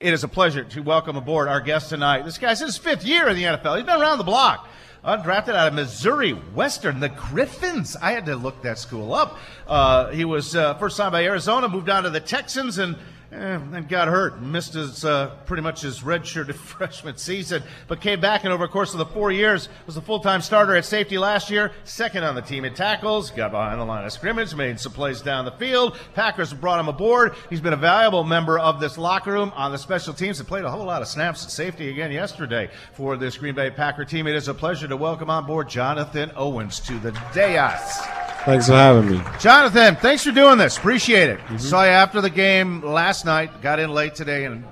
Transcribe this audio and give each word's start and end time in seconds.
It 0.00 0.14
is 0.14 0.22
a 0.22 0.28
pleasure 0.28 0.62
to 0.62 0.80
welcome 0.80 1.16
aboard 1.16 1.48
our 1.48 1.60
guest 1.60 1.88
tonight. 1.88 2.24
This 2.24 2.38
guy's 2.38 2.60
his 2.60 2.78
fifth 2.78 3.04
year 3.04 3.28
in 3.28 3.34
the 3.34 3.42
NFL. 3.42 3.78
He's 3.78 3.84
been 3.84 4.00
around 4.00 4.18
the 4.18 4.24
block. 4.24 4.68
Undrafted 5.04 5.56
out 5.56 5.66
of 5.66 5.74
Missouri 5.74 6.30
Western, 6.30 7.00
the 7.00 7.08
Griffins. 7.08 7.96
I 8.00 8.12
had 8.12 8.24
to 8.26 8.36
look 8.36 8.62
that 8.62 8.78
school 8.78 9.12
up. 9.12 9.36
Uh, 9.66 10.10
he 10.10 10.24
was 10.24 10.54
uh, 10.54 10.74
first 10.74 10.96
signed 10.96 11.10
by 11.10 11.24
Arizona, 11.24 11.68
moved 11.68 11.88
on 11.88 12.04
to 12.04 12.10
the 12.10 12.20
Texans, 12.20 12.78
and 12.78 12.94
and 13.30 13.88
got 13.88 14.08
hurt. 14.08 14.40
Missed 14.40 14.74
his 14.74 15.04
uh, 15.04 15.34
pretty 15.46 15.62
much 15.62 15.82
his 15.82 16.00
redshirted 16.00 16.54
freshman 16.56 17.16
season, 17.16 17.62
but 17.86 18.00
came 18.00 18.20
back 18.20 18.44
and 18.44 18.52
over 18.52 18.66
the 18.66 18.72
course 18.72 18.92
of 18.92 18.98
the 18.98 19.06
four 19.06 19.30
years 19.30 19.68
was 19.86 19.96
a 19.96 20.00
full 20.00 20.20
time 20.20 20.40
starter 20.40 20.76
at 20.76 20.84
safety 20.84 21.18
last 21.18 21.50
year. 21.50 21.72
Second 21.84 22.24
on 22.24 22.34
the 22.34 22.42
team 22.42 22.64
in 22.64 22.74
tackles, 22.74 23.30
got 23.30 23.50
behind 23.50 23.80
the 23.80 23.84
line 23.84 24.04
of 24.04 24.12
scrimmage, 24.12 24.54
made 24.54 24.80
some 24.80 24.92
plays 24.92 25.20
down 25.20 25.44
the 25.44 25.52
field. 25.52 25.98
Packers 26.14 26.52
brought 26.52 26.80
him 26.80 26.88
aboard. 26.88 27.34
He's 27.50 27.60
been 27.60 27.72
a 27.72 27.76
valuable 27.76 28.24
member 28.24 28.58
of 28.58 28.80
this 28.80 28.96
locker 28.96 29.32
room 29.32 29.52
on 29.54 29.72
the 29.72 29.78
special 29.78 30.14
teams. 30.14 30.38
And 30.38 30.48
played 30.48 30.64
a 30.64 30.70
whole 30.70 30.84
lot 30.84 31.02
of 31.02 31.08
snaps 31.08 31.44
at 31.44 31.50
safety 31.50 31.90
again 31.90 32.10
yesterday 32.10 32.70
for 32.94 33.16
this 33.16 33.36
Green 33.36 33.54
Bay 33.54 33.70
Packer 33.70 34.04
team. 34.04 34.26
It 34.26 34.36
is 34.36 34.48
a 34.48 34.54
pleasure 34.54 34.88
to 34.88 34.96
welcome 34.96 35.30
on 35.30 35.46
board 35.46 35.68
Jonathan 35.68 36.30
Owens 36.36 36.80
to 36.80 36.98
the 36.98 37.12
dais. 37.34 38.27
Thanks 38.48 38.66
for 38.66 38.72
having 38.72 39.10
me. 39.10 39.20
Jonathan, 39.38 39.96
thanks 39.96 40.24
for 40.24 40.30
doing 40.32 40.56
this. 40.56 40.78
Appreciate 40.78 41.28
it. 41.28 41.60
Saw 41.60 41.82
you 41.84 41.90
after 41.90 42.22
the 42.22 42.30
game 42.30 42.80
last 42.80 43.26
night. 43.26 43.60
Got 43.60 43.78
in 43.78 43.90
late 43.90 44.14
today, 44.14 44.46
and 44.46 44.64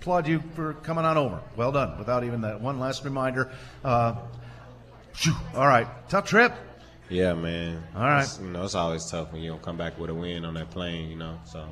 applaud 0.00 0.26
you 0.26 0.42
for 0.54 0.72
coming 0.72 1.04
on 1.04 1.18
over. 1.18 1.38
Well 1.54 1.70
done. 1.70 1.98
Without 1.98 2.24
even 2.24 2.40
that 2.40 2.62
one 2.62 2.80
last 2.80 3.04
reminder. 3.04 3.52
Uh, 3.84 4.14
phew. 5.12 5.34
all 5.54 5.66
right, 5.66 5.86
tough 6.08 6.26
trip. 6.26 6.54
Yeah, 7.10 7.34
man. 7.34 7.84
All 7.94 8.04
right. 8.04 8.22
It's, 8.22 8.40
you 8.40 8.48
know, 8.48 8.64
it's 8.64 8.74
always 8.74 9.04
tough 9.04 9.34
when 9.34 9.42
you 9.42 9.50
don't 9.50 9.60
come 9.60 9.76
back 9.76 9.98
with 9.98 10.08
a 10.08 10.14
win 10.14 10.46
on 10.46 10.54
that 10.54 10.70
plane, 10.70 11.10
you 11.10 11.16
know. 11.16 11.38
So 11.44 11.68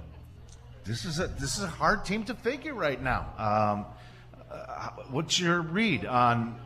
This 0.84 1.06
is 1.06 1.19
a 1.19 1.28
this 1.28 1.56
is 1.56 1.64
a 1.64 1.69
hard 1.69 2.05
team 2.05 2.25
to 2.25 2.34
figure 2.34 2.75
right 2.75 3.03
now. 3.03 3.33
Um, 3.39 3.87
uh, 4.51 4.91
what's 5.09 5.41
your 5.41 5.62
read 5.62 6.05
on 6.05 6.61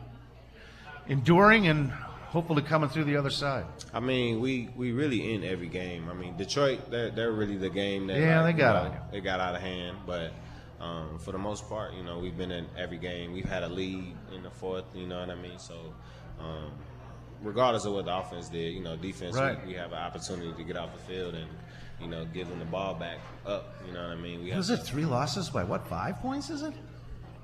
enduring 1.07 1.67
and 1.67 1.93
hopefully 2.31 2.61
coming 2.63 2.89
through 2.89 3.03
the 3.05 3.15
other 3.17 3.29
side? 3.29 3.65
I 3.93 3.99
mean, 3.99 4.39
we 4.41 4.69
we 4.75 4.91
really 4.91 5.33
in 5.33 5.43
every 5.43 5.67
game. 5.67 6.09
I 6.09 6.13
mean, 6.13 6.35
Detroit, 6.37 6.89
they're 6.89 7.11
they're 7.11 7.31
really 7.31 7.57
the 7.57 7.69
game 7.69 8.07
that 8.07 8.17
Yeah, 8.19 8.41
like, 8.41 8.55
they 8.55 8.61
got 8.61 8.71
you 8.71 8.77
out 8.77 8.83
know, 8.83 8.87
of 8.89 8.93
hand. 8.95 9.05
they 9.13 9.21
got 9.21 9.39
out 9.39 9.55
of 9.55 9.61
hand, 9.61 9.97
but. 10.05 10.31
Um, 10.79 11.19
for 11.19 11.31
the 11.31 11.37
most 11.37 11.69
part, 11.69 11.93
you 11.93 12.01
know, 12.01 12.17
we've 12.17 12.35
been 12.35 12.49
in 12.51 12.65
every 12.75 12.97
game. 12.97 13.33
We've 13.33 13.45
had 13.45 13.61
a 13.61 13.69
lead 13.69 14.15
in 14.33 14.41
the 14.41 14.49
fourth, 14.49 14.85
you 14.95 15.05
know 15.05 15.19
what 15.19 15.29
I 15.29 15.35
mean? 15.35 15.59
So, 15.59 15.75
um, 16.39 16.71
regardless 17.43 17.85
of 17.85 17.93
what 17.93 18.05
the 18.05 18.17
offense 18.17 18.49
did, 18.49 18.73
you 18.73 18.79
know, 18.81 18.95
defense, 18.97 19.35
Right. 19.35 19.61
we, 19.61 19.73
we 19.73 19.77
have 19.77 19.91
an 19.91 19.99
opportunity 19.99 20.51
to 20.53 20.63
get 20.63 20.77
off 20.77 20.89
the 20.95 21.03
field 21.03 21.35
and, 21.35 21.47
you 22.01 22.07
know, 22.07 22.25
give 22.33 22.49
them 22.49 22.57
the 22.57 22.65
ball 22.65 22.95
back 22.95 23.19
up, 23.45 23.75
you 23.85 23.93
know 23.93 24.01
what 24.01 24.17
I 24.17 24.19
mean? 24.19 24.41
We 24.43 24.49
have 24.49 24.57
Was 24.57 24.71
it 24.71 24.77
three 24.77 25.05
losses 25.05 25.51
by 25.51 25.63
what 25.63 25.85
five 25.87 26.19
points? 26.19 26.49
Is 26.49 26.63
it? 26.63 26.73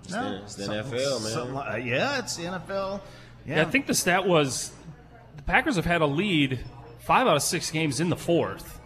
It's 0.03 0.13
the- 0.13 0.41
it's 0.41 0.55
the 0.55 0.63
NFL, 0.73 1.19
man. 1.45 1.53
like- 1.53 1.85
yeah, 1.85 2.17
it's 2.17 2.35
the 2.37 2.45
NFL. 2.45 3.01
Yeah, 3.47 3.55
Yeah, 3.57 3.61
I 3.63 3.65
think 3.65 3.87
the 3.87 3.93
stat 3.93 4.27
was 4.27 4.71
the 5.37 5.43
Packers 5.43 5.75
have 5.77 5.85
had 5.85 6.01
a 6.01 6.05
lead 6.05 6.59
five 6.99 7.27
out 7.27 7.35
of 7.37 7.41
six 7.43 7.71
games 7.71 7.99
in 7.99 8.09
the 8.09 8.17
fourth. 8.17 8.79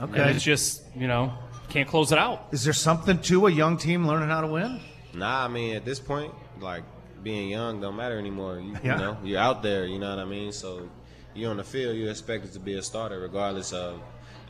okay. 0.00 0.20
And 0.20 0.30
it's 0.30 0.44
just, 0.44 0.82
you 0.94 1.08
know, 1.08 1.32
can't 1.70 1.88
close 1.88 2.12
it 2.12 2.18
out. 2.18 2.48
Is 2.52 2.62
there 2.64 2.72
something 2.74 3.18
to 3.22 3.46
a 3.46 3.50
young 3.50 3.76
team 3.78 4.06
learning 4.06 4.28
how 4.28 4.42
to 4.42 4.46
win? 4.46 4.80
Nah, 5.14 5.44
I 5.44 5.48
mean, 5.48 5.74
at 5.74 5.84
this 5.84 5.98
point, 5.98 6.32
like 6.60 6.84
being 7.22 7.48
young 7.48 7.80
don't 7.80 7.96
matter 7.96 8.18
anymore. 8.18 8.60
You, 8.60 8.76
Yeah. 8.84 8.92
you 8.94 8.98
know, 9.02 9.16
you're 9.24 9.40
out 9.40 9.62
there. 9.62 9.86
You 9.86 9.98
know 9.98 10.10
what 10.10 10.18
I 10.18 10.26
mean. 10.26 10.52
So 10.52 10.88
you're 11.34 11.50
on 11.50 11.56
the 11.56 11.64
field. 11.64 11.96
You're 11.96 12.10
expected 12.10 12.52
to 12.52 12.60
be 12.60 12.74
a 12.74 12.82
starter, 12.82 13.18
regardless 13.18 13.72
of 13.72 14.00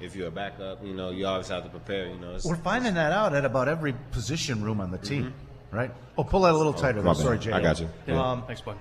if 0.00 0.14
you're 0.16 0.28
a 0.28 0.32
backup. 0.32 0.84
You 0.84 0.92
know, 0.94 1.10
you 1.10 1.26
always 1.26 1.48
have 1.48 1.62
to 1.62 1.70
prepare. 1.70 2.08
You 2.08 2.18
know, 2.18 2.34
it's, 2.34 2.44
We're 2.44 2.56
finding 2.56 2.94
that 2.94 3.12
out 3.12 3.32
at 3.34 3.44
about 3.44 3.68
every 3.68 3.94
position 4.10 4.62
room 4.64 4.80
on 4.80 4.90
the 4.90 4.98
team, 4.98 5.32
right? 5.70 5.92
Oh, 6.18 6.24
pull 6.24 6.40
that 6.42 6.52
a 6.52 6.56
little 6.56 6.72
tighter. 6.74 6.98
Mm-hmm. 6.98 7.06
though. 7.06 7.12
Sorry. 7.14 7.38
Jay. 7.38 7.52
I 7.52 7.60
got 7.62 7.78
you. 7.80 7.88
Yeah. 8.08 8.20
Um, 8.20 8.42
Thanks, 8.46 8.60
bud. 8.60 8.76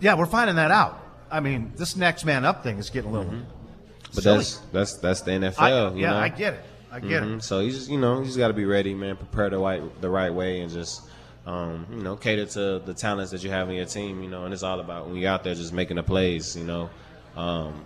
Yeah, 0.00 0.14
we're 0.14 0.26
finding 0.26 0.56
that 0.56 0.70
out. 0.70 1.00
I 1.30 1.40
mean, 1.40 1.72
this 1.76 1.96
next 1.96 2.24
man 2.24 2.44
up 2.44 2.62
thing 2.62 2.78
is 2.78 2.90
getting 2.90 3.10
a 3.10 3.12
little. 3.18 3.32
but 4.14 4.22
silly. 4.24 4.36
that's 4.38 4.56
that's 4.72 4.92
that's 4.98 5.20
the 5.22 5.32
NFL. 5.32 5.58
I, 5.60 5.94
you 5.94 6.00
yeah, 6.02 6.10
know? 6.10 6.16
I 6.18 6.28
get 6.28 6.54
it. 6.54 6.64
I 6.90 7.00
get 7.00 7.22
Mhm. 7.22 7.36
it. 7.38 7.42
So 7.42 7.60
you 7.60 7.70
just 7.70 7.90
you 7.90 7.98
know 7.98 8.18
you 8.20 8.24
just 8.24 8.38
got 8.38 8.48
to 8.48 8.54
be 8.54 8.64
ready, 8.64 8.94
man. 8.94 9.16
Prepare 9.16 9.50
the 9.50 9.58
right 9.58 10.00
the 10.00 10.08
right 10.08 10.32
way 10.32 10.60
and 10.60 10.72
just 10.72 11.02
um, 11.46 11.86
you 11.90 12.02
know 12.02 12.16
cater 12.16 12.46
to 12.46 12.78
the 12.84 12.94
talents 12.94 13.30
that 13.32 13.42
you 13.44 13.50
have 13.50 13.68
in 13.68 13.76
your 13.76 13.84
team. 13.84 14.22
You 14.22 14.28
know, 14.30 14.44
and 14.44 14.54
it's 14.54 14.62
all 14.62 14.80
about 14.80 15.06
when 15.06 15.16
you're 15.16 15.30
out 15.30 15.44
there 15.44 15.54
just 15.54 15.72
making 15.74 15.96
the 15.96 16.02
plays. 16.02 16.56
You 16.56 16.64
know, 16.64 16.88
um, 17.36 17.84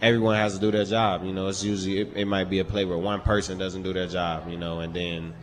everyone 0.00 0.36
has 0.36 0.54
to 0.54 0.60
do 0.60 0.70
their 0.70 0.86
job. 0.86 1.22
You 1.24 1.34
know, 1.34 1.48
it's 1.48 1.62
usually 1.62 1.98
it, 2.00 2.12
it 2.16 2.24
might 2.24 2.48
be 2.48 2.60
a 2.60 2.64
play 2.64 2.86
where 2.86 2.96
one 2.96 3.20
person 3.20 3.58
doesn't 3.58 3.82
do 3.82 3.92
their 3.92 4.06
job. 4.06 4.48
You 4.48 4.56
know, 4.56 4.80
and 4.80 4.94
then 4.94 5.34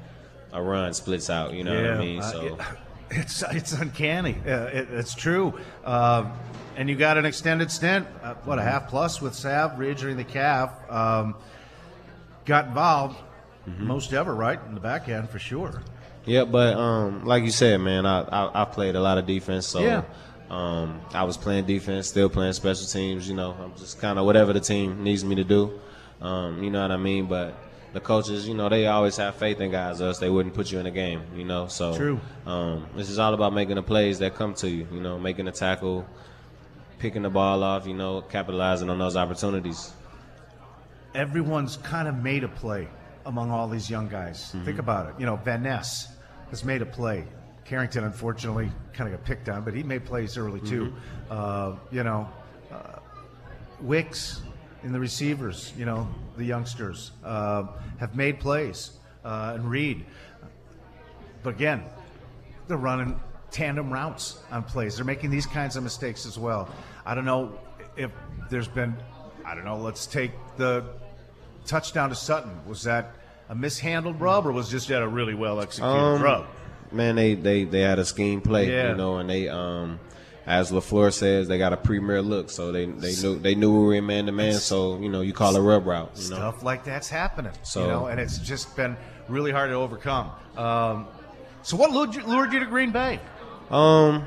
a 0.51 0.59
run 0.61 0.91
splits 0.95 1.29
out. 1.29 1.53
You 1.53 1.63
know 1.63 1.75
what 1.79 1.91
I 1.91 1.99
mean? 1.99 2.23
So. 2.23 2.41
it- 2.41 2.59
it's 3.11 3.41
it's 3.51 3.73
uncanny. 3.73 4.35
Uh, 4.45 4.65
it, 4.67 4.87
it's 4.91 5.15
true. 5.15 5.53
Um 5.85 6.31
and 6.75 6.87
you 6.89 6.95
got 6.95 7.17
an 7.17 7.25
extended 7.25 7.71
stint, 7.71 8.05
uh, 8.21 8.35
what 8.45 8.59
a 8.59 8.61
half 8.61 8.87
plus 8.89 9.19
with 9.19 9.33
Sav 9.33 9.79
re-injuring 9.79 10.15
the 10.15 10.23
calf. 10.23 10.71
Um, 10.91 11.35
got 12.45 12.67
involved 12.67 13.17
Mm-hmm. 13.67 13.85
most 13.85 14.13
ever, 14.13 14.33
right 14.33 14.57
in 14.69 14.75
the 14.75 14.79
back 14.79 15.09
end 15.09 15.29
for 15.29 15.39
sure. 15.39 15.81
Yeah, 16.23 16.45
but 16.45 16.77
um, 16.77 17.25
like 17.25 17.43
you 17.43 17.51
said, 17.51 17.81
man, 17.81 18.05
I, 18.05 18.21
I 18.21 18.61
I 18.61 18.65
played 18.65 18.95
a 18.95 19.01
lot 19.01 19.17
of 19.17 19.25
defense, 19.25 19.67
so 19.67 19.81
Yeah. 19.81 20.03
um, 20.49 21.01
I 21.13 21.23
was 21.25 21.35
playing 21.35 21.65
defense, 21.65 22.07
still 22.07 22.29
playing 22.29 22.53
special 22.53 22.85
teams. 22.87 23.27
You 23.27 23.35
know, 23.35 23.57
I'm 23.61 23.75
just 23.75 23.99
kind 23.99 24.17
of 24.19 24.25
whatever 24.25 24.53
the 24.53 24.61
team 24.61 25.03
needs 25.03 25.25
me 25.25 25.35
to 25.35 25.43
do. 25.43 25.81
Um, 26.21 26.63
you 26.63 26.69
know 26.71 26.81
what 26.81 26.91
I 26.91 26.95
mean? 26.97 27.25
But 27.25 27.55
the 27.93 27.99
coaches, 27.99 28.47
you 28.47 28.53
know, 28.53 28.69
they 28.69 28.87
always 28.87 29.17
have 29.17 29.35
faith 29.35 29.59
in 29.61 29.71
guys, 29.71 30.01
else 30.01 30.19
they 30.19 30.29
wouldn't 30.29 30.53
put 30.53 30.71
you 30.71 30.77
in 30.77 30.83
the 30.83 30.91
game. 30.91 31.21
You 31.35 31.45
know, 31.45 31.67
so 31.67 31.95
True. 31.95 32.19
Um, 32.45 32.87
this 32.95 33.09
is 33.09 33.17
all 33.19 33.33
about 33.33 33.53
making 33.53 33.75
the 33.75 33.83
plays 33.83 34.19
that 34.19 34.35
come 34.35 34.53
to 34.55 34.69
you. 34.69 34.87
You 34.91 34.99
know, 34.99 35.17
making 35.17 35.45
the 35.45 35.51
tackle, 35.51 36.05
picking 36.99 37.21
the 37.23 37.29
ball 37.29 37.63
off. 37.63 37.87
You 37.87 37.93
know, 37.93 38.21
capitalizing 38.21 38.89
on 38.89 38.99
those 38.99 39.15
opportunities. 39.15 39.93
everyone's 41.15 41.77
kind 41.77 42.07
of 42.07 42.15
made 42.15 42.43
a 42.43 42.47
play 42.47 42.87
among 43.25 43.51
all 43.51 43.67
these 43.67 43.89
young 43.89 44.07
guys. 44.07 44.47
Mm-hmm. 44.47 44.65
Think 44.65 44.79
about 44.79 45.09
it. 45.09 45.15
You 45.19 45.25
know, 45.25 45.35
Van 45.37 45.63
Ness 45.63 46.09
has 46.49 46.63
made 46.63 46.81
a 46.81 46.85
play. 46.85 47.25
Carrington, 47.65 48.05
unfortunately, 48.05 48.71
kind 48.93 49.11
of 49.11 49.19
got 49.19 49.25
picked 49.25 49.49
on, 49.49 49.63
but 49.63 49.73
he 49.73 49.83
made 49.83 50.05
plays 50.05 50.37
early 50.37 50.61
too. 50.61 50.85
Mm-hmm. 50.85 50.95
Uh, 51.29 51.75
you 51.91 52.03
know, 52.03 52.29
uh, 52.71 52.99
Wicks 53.81 54.41
in 54.83 54.91
the 54.91 54.99
receivers, 54.99 55.73
you 55.77 55.85
know, 55.85 56.07
the 56.37 56.43
youngsters 56.45 57.11
uh, 57.23 57.63
have 57.99 58.15
made 58.15 58.39
plays, 58.39 58.91
uh, 59.25 59.53
and 59.55 59.69
Reed. 59.69 60.05
But 61.43 61.55
again, 61.55 61.83
they're 62.67 62.77
running 62.77 63.19
tandem 63.51 63.91
routes 63.91 64.39
on 64.51 64.63
plays. 64.63 64.95
They're 64.97 65.05
making 65.05 65.29
these 65.29 65.45
kinds 65.45 65.75
of 65.77 65.83
mistakes 65.83 66.25
as 66.25 66.37
well. 66.37 66.69
I 67.05 67.15
don't 67.15 67.25
know 67.25 67.57
if 67.95 68.11
there's 68.49 68.67
been, 68.67 68.95
I 69.45 69.55
don't 69.55 69.65
know, 69.65 69.77
let's 69.77 70.05
take 70.05 70.31
the 70.57 70.83
touchdown 71.65 72.09
to 72.09 72.15
Sutton. 72.15 72.51
Was 72.67 72.83
that 72.83 73.15
a 73.49 73.55
mishandled 73.55 74.19
rub 74.19 74.45
or 74.45 74.51
was 74.51 74.69
just 74.69 74.89
that 74.89 75.01
a 75.01 75.07
really 75.07 75.33
well 75.33 75.61
executed 75.61 75.93
Um, 75.97 76.21
rub? 76.21 76.45
Man, 76.91 77.15
they, 77.15 77.33
they, 77.33 77.63
they 77.63 77.81
had 77.81 77.99
a 77.99 78.05
scheme 78.05 78.41
play, 78.41 78.69
Yeah. 78.71 78.91
you 78.91 78.95
know, 78.97 79.17
and 79.17 79.29
they 79.29 79.47
um 79.49 79.99
as 80.47 80.71
LaFleur 80.71 81.11
says, 81.13 81.47
they 81.49 81.57
got 81.57 81.73
a 81.73 81.77
premier 81.77 82.21
look, 82.21 82.49
so 82.49 82.71
they 82.71 82.85
they 82.85 83.13
knew 83.15 83.37
they 83.37 83.53
knew 83.53 83.71
we 83.81 83.85
were 83.87 83.93
in 83.95 84.05
man 84.05 84.25
to 84.27 84.31
man, 84.31 84.53
so 84.53 84.97
you 84.97 85.09
know 85.09 85.21
you 85.21 85.33
call 85.33 85.55
a 85.55 85.61
rub 85.61 85.85
route, 85.85 86.09
you 86.15 86.29
know. 86.29 86.37
Stuff 86.37 86.63
like 86.63 86.83
that's 86.85 87.09
happening. 87.09 87.51
So- 87.63 87.81
you 87.81 87.87
know, 87.87 88.07
and 88.07 88.19
it's 88.19 88.39
just 88.39 88.75
been 88.75 88.95
really 89.27 89.51
hard 89.51 89.69
to 89.69 89.75
overcome. 89.75 90.31
Um, 90.55 91.07
so 91.63 91.75
what 91.77 91.91
lured 91.91 92.15
you, 92.15 92.23
lured 92.25 92.53
you 92.53 92.59
to 92.59 92.65
Green 92.65 92.91
Bay? 92.91 93.19
Um, 93.69 94.25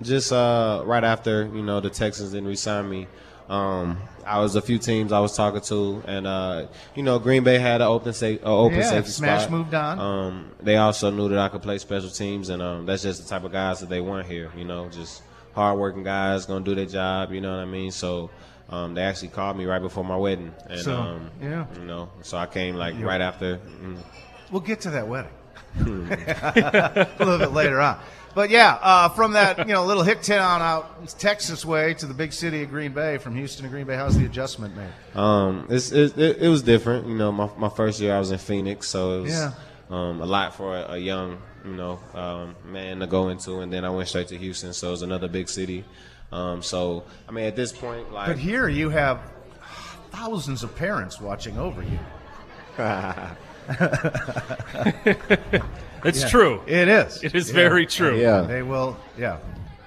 just 0.00 0.32
uh 0.32 0.82
right 0.86 1.04
after 1.04 1.44
you 1.54 1.62
know 1.62 1.80
the 1.80 1.90
Texans 1.90 2.30
didn't 2.32 2.48
resign 2.48 2.88
me, 2.88 3.06
um 3.50 3.98
I 4.26 4.40
was 4.40 4.56
a 4.56 4.62
few 4.62 4.78
teams 4.78 5.12
I 5.12 5.20
was 5.20 5.36
talking 5.36 5.60
to, 5.60 6.02
and 6.06 6.26
uh 6.26 6.66
you 6.94 7.02
know 7.02 7.18
Green 7.18 7.44
Bay 7.44 7.58
had 7.58 7.82
an 7.82 7.88
open 7.88 8.14
safe 8.14 8.40
uh, 8.42 8.56
open 8.56 8.78
Yeah, 8.78 8.88
safety 8.88 9.10
Smash 9.10 9.42
spot. 9.42 9.50
moved 9.52 9.74
on. 9.74 9.98
Um, 9.98 10.50
they 10.62 10.76
also 10.76 11.10
knew 11.10 11.28
that 11.28 11.38
I 11.38 11.48
could 11.48 11.60
play 11.62 11.76
special 11.78 12.08
teams, 12.10 12.48
and 12.48 12.62
um 12.62 12.86
that's 12.86 13.02
just 13.02 13.22
the 13.22 13.28
type 13.28 13.44
of 13.44 13.52
guys 13.52 13.80
that 13.80 13.90
they 13.90 14.00
want 14.00 14.26
here. 14.26 14.50
You 14.56 14.64
know, 14.64 14.88
just 14.88 15.22
hardworking 15.58 16.04
guys 16.04 16.46
gonna 16.46 16.64
do 16.64 16.74
their 16.74 16.86
job. 16.86 17.32
You 17.32 17.40
know 17.40 17.50
what 17.50 17.60
I 17.60 17.66
mean? 17.66 17.90
So. 17.90 18.30
Um, 18.70 18.92
they 18.92 19.00
actually 19.00 19.28
called 19.28 19.56
me 19.56 19.64
right 19.64 19.80
before 19.80 20.04
my 20.04 20.14
wedding, 20.18 20.52
and 20.68 20.78
So, 20.78 20.94
um, 20.94 21.30
yeah. 21.40 21.64
you 21.74 21.86
know, 21.86 22.10
so 22.20 22.36
I 22.36 22.44
came 22.44 22.74
like 22.74 23.00
right 23.00 23.22
after. 23.22 23.56
mm. 23.56 23.96
We'll 24.50 24.60
get 24.60 24.82
to 24.82 24.90
that 24.90 25.08
wedding 25.08 25.30
a 25.80 27.08
little 27.18 27.38
bit 27.38 27.52
later 27.52 27.80
on. 27.80 27.98
But 28.34 28.50
yeah, 28.50 28.78
uh, 28.82 29.08
from 29.08 29.32
that 29.32 29.66
you 29.66 29.72
know 29.72 29.84
little 29.86 30.02
hick 30.02 30.20
town 30.20 30.60
out 30.60 31.08
Texas 31.18 31.64
way 31.64 31.94
to 31.94 32.06
the 32.06 32.14
big 32.14 32.32
city 32.32 32.62
of 32.62 32.68
Green 32.68 32.92
Bay, 32.92 33.18
from 33.18 33.34
Houston 33.36 33.64
to 33.64 33.70
Green 33.70 33.86
Bay, 33.86 33.96
how's 33.96 34.18
the 34.18 34.26
adjustment 34.26 34.76
made? 34.76 35.18
Um, 35.18 35.66
it's, 35.70 35.90
it, 35.90 36.16
it, 36.18 36.36
it 36.42 36.48
was 36.48 36.62
different. 36.62 37.06
You 37.08 37.16
know, 37.16 37.32
my, 37.32 37.48
my 37.56 37.68
first 37.70 38.00
year 38.00 38.14
I 38.14 38.18
was 38.18 38.30
in 38.30 38.38
Phoenix, 38.38 38.86
so 38.86 39.18
it 39.18 39.22
was 39.22 39.32
Yeah. 39.32 39.52
Um, 39.90 40.20
a 40.20 40.26
lot 40.26 40.54
for 40.54 40.76
a, 40.76 40.92
a 40.92 40.98
young, 40.98 41.40
you 41.64 41.72
know, 41.74 41.98
um, 42.14 42.54
man 42.64 43.00
to 43.00 43.06
go 43.06 43.28
into. 43.28 43.60
And 43.60 43.72
then 43.72 43.84
I 43.84 43.90
went 43.90 44.08
straight 44.08 44.28
to 44.28 44.38
Houston, 44.38 44.72
so 44.72 44.88
it 44.88 44.90
was 44.92 45.02
another 45.02 45.28
big 45.28 45.48
city. 45.48 45.84
Um, 46.32 46.62
so 46.62 47.04
I 47.28 47.32
mean, 47.32 47.44
at 47.46 47.56
this 47.56 47.72
point, 47.72 48.12
like, 48.12 48.28
But 48.28 48.38
here 48.38 48.68
you 48.68 48.90
have 48.90 49.20
thousands 50.10 50.62
of 50.62 50.74
parents 50.76 51.20
watching 51.20 51.58
over 51.58 51.82
you. 51.82 51.98
It's 56.04 56.22
Yeah. 56.22 56.28
true. 56.28 56.62
It 56.66 56.88
is. 56.88 57.22
It 57.24 57.34
is 57.34 57.48
Yeah. 57.48 57.54
very 57.54 57.86
true. 57.86 58.20
Yeah. 58.20 58.42
They 58.42 58.62
will, 58.62 58.96
yeah. 59.18 59.38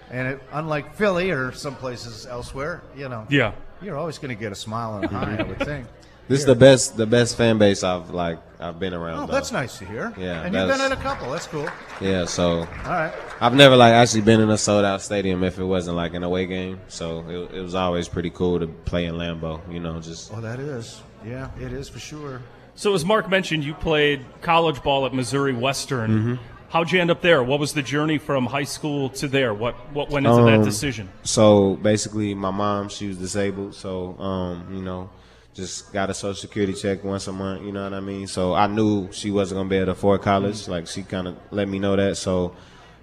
And 0.10 0.28
it, 0.28 0.42
unlike 0.52 0.96
Philly 0.96 1.32
or 1.32 1.52
some 1.54 1.76
places 1.76 2.26
elsewhere, 2.26 2.82
you 2.98 3.08
know, 3.08 3.26
Yeah. 3.30 3.54
you're 3.82 3.98
always 3.98 4.18
going 4.18 4.36
to 4.36 4.40
get 4.40 4.52
a 4.52 4.56
smile 4.56 4.96
and 4.96 5.06
a 5.06 5.08
high, 5.08 5.38
I 5.40 5.44
would 5.44 5.60
think. 5.60 5.88
This 6.32 6.40
is 6.42 6.46
the 6.46 6.56
best 6.56 6.98
the 6.98 7.06
best 7.06 7.38
fan 7.38 7.58
base 7.58 7.84
I've 7.84 8.10
like 8.10 8.40
I've 8.60 8.80
been 8.80 8.94
around. 8.94 9.18
Oh, 9.24 9.26
though. 9.26 9.34
that's 9.34 9.52
nice 9.52 9.78
to 9.80 9.86
hear. 9.86 10.14
Yeah, 10.18 10.42
And 10.44 10.54
you've 10.54 10.68
been 10.68 10.78
that's- 10.78 10.92
at 10.92 10.98
a 10.98 11.02
couple. 11.02 11.32
That's 11.32 11.48
cool. 11.48 11.68
Yeah, 12.00 12.26
so 12.26 12.60
All 12.60 12.66
right. 12.86 13.14
I've 13.40 13.54
never 13.56 13.76
like 13.76 13.94
actually 13.94 14.22
been 14.22 14.40
in 14.40 14.50
a 14.50 14.58
sold 14.58 14.86
out 14.86 15.02
stadium 15.02 15.44
if 15.44 15.58
it 15.60 15.64
wasn't 15.64 15.98
like 15.98 16.14
an 16.14 16.24
away 16.24 16.46
game. 16.46 16.80
So 16.88 17.26
it, 17.28 17.58
it 17.58 17.62
was 17.62 17.76
always 17.76 18.08
pretty 18.08 18.30
cool 18.30 18.60
to 18.60 18.68
play 18.68 19.06
in 19.06 19.16
Lambeau. 19.16 19.60
You 19.72 19.80
know, 19.80 20.00
just 20.00 20.32
Oh, 20.34 20.42
that 20.42 20.60
is. 20.60 21.02
Yeah, 21.26 21.50
it 21.60 21.74
is 21.74 21.90
for 21.90 22.00
sure. 22.00 22.42
So 22.76 22.94
as 22.94 23.04
Mark 23.04 23.30
mentioned, 23.30 23.64
you 23.64 23.74
played 23.74 24.24
college 24.42 24.82
ball 24.82 25.06
at 25.06 25.14
Missouri 25.14 25.54
Western. 25.54 26.12
Mm-hmm. 26.12 26.36
How'd 26.70 26.92
you 26.92 27.02
end 27.02 27.12
up 27.12 27.22
there? 27.22 27.44
What 27.44 27.60
was 27.60 27.74
the 27.74 27.82
journey 27.82 28.18
from 28.18 28.46
high 28.46 28.64
school 28.64 29.10
to 29.10 29.28
there? 29.28 29.54
What 29.54 29.76
what 29.94 30.10
went 30.10 30.26
into 30.26 30.44
that 30.44 30.60
Um, 30.60 30.64
decision? 30.64 31.10
So 31.24 31.76
basically, 31.76 32.34
my 32.34 32.52
mom 32.52 32.88
she 32.90 33.08
was 33.08 33.18
disabled, 33.18 33.76
so 33.76 34.18
um, 34.20 34.68
you 34.74 34.82
know, 34.82 35.10
just 35.54 35.92
got 35.92 36.10
a 36.10 36.14
social 36.14 36.36
security 36.36 36.74
check 36.74 37.04
once 37.04 37.28
a 37.28 37.34
month. 37.34 37.64
You 37.64 37.72
know 37.72 37.84
what 37.84 37.94
I 37.94 38.00
mean? 38.00 38.28
So 38.28 38.54
I 38.54 38.68
knew 38.68 39.12
she 39.12 39.32
wasn't 39.32 39.60
gonna 39.60 39.70
be 39.70 39.78
able 39.78 39.88
to 39.88 39.92
afford 39.92 40.22
college. 40.22 40.68
Like 40.68 40.88
she 40.88 41.04
kind 41.04 41.28
of 41.28 41.38
let 41.52 41.68
me 41.68 41.80
know 41.80 41.96
that. 41.96 42.18
So 42.18 42.56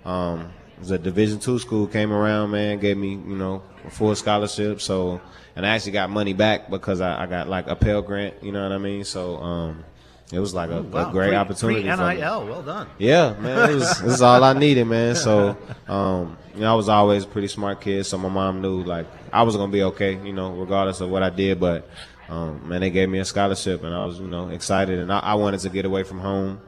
um, 0.04 0.52
it 0.76 0.80
was 0.80 0.90
a 0.90 0.98
Division 0.98 1.38
two 1.38 1.58
school 1.58 1.86
came 1.86 2.12
around, 2.12 2.50
man, 2.50 2.78
gave 2.78 2.96
me 2.96 3.10
you 3.10 3.36
know 3.36 3.62
a 3.84 3.90
full 3.90 4.14
scholarship. 4.14 4.80
So 4.80 5.20
and 5.56 5.66
I 5.66 5.70
actually 5.70 5.92
got 5.92 6.10
money 6.10 6.32
back 6.32 6.70
because 6.70 7.00
I, 7.00 7.24
I 7.24 7.26
got 7.26 7.48
like 7.48 7.66
a 7.66 7.76
Pell 7.76 8.00
Grant. 8.00 8.42
You 8.42 8.52
know 8.52 8.62
what 8.62 8.72
I 8.72 8.78
mean? 8.78 9.04
So 9.04 9.36
um, 9.38 9.84
it 10.32 10.38
was 10.38 10.54
like 10.54 10.70
a, 10.70 10.80
a 10.80 11.10
great 11.10 11.34
opportunity. 11.34 11.88
for 11.88 11.96
me. 11.96 12.14
NIL. 12.16 12.46
Well 12.46 12.62
done. 12.62 12.88
Yeah, 12.98 13.34
man, 13.40 13.70
it 13.70 13.74
was, 13.74 14.00
this 14.00 14.14
is 14.14 14.22
all 14.22 14.44
I 14.44 14.52
needed, 14.52 14.86
man. 14.86 15.16
So, 15.16 15.56
um, 15.88 16.36
you 16.54 16.60
know, 16.60 16.72
I 16.72 16.74
was 16.74 16.88
always 16.88 17.24
a 17.24 17.26
pretty 17.26 17.48
smart 17.48 17.80
kid, 17.80 18.04
so 18.04 18.18
my 18.18 18.28
mom 18.28 18.60
knew 18.60 18.82
like 18.82 19.06
I 19.32 19.42
was 19.42 19.56
gonna 19.56 19.72
be 19.72 19.82
okay, 19.84 20.22
you 20.24 20.34
know, 20.34 20.52
regardless 20.52 21.00
of 21.00 21.08
what 21.08 21.22
I 21.22 21.30
did. 21.30 21.58
But, 21.58 21.88
um, 22.28 22.68
man, 22.68 22.80
they 22.80 22.90
gave 22.90 23.08
me 23.08 23.18
a 23.18 23.24
scholarship, 23.24 23.82
and 23.84 23.94
I 23.94 24.04
was, 24.04 24.18
you 24.20 24.26
know, 24.26 24.48
excited, 24.48 24.98
and 24.98 25.12
I, 25.12 25.18
I 25.20 25.34
wanted 25.34 25.60
to 25.60 25.68
get 25.70 25.84
away 25.84 26.02
from 26.02 26.18
home, 26.20 26.60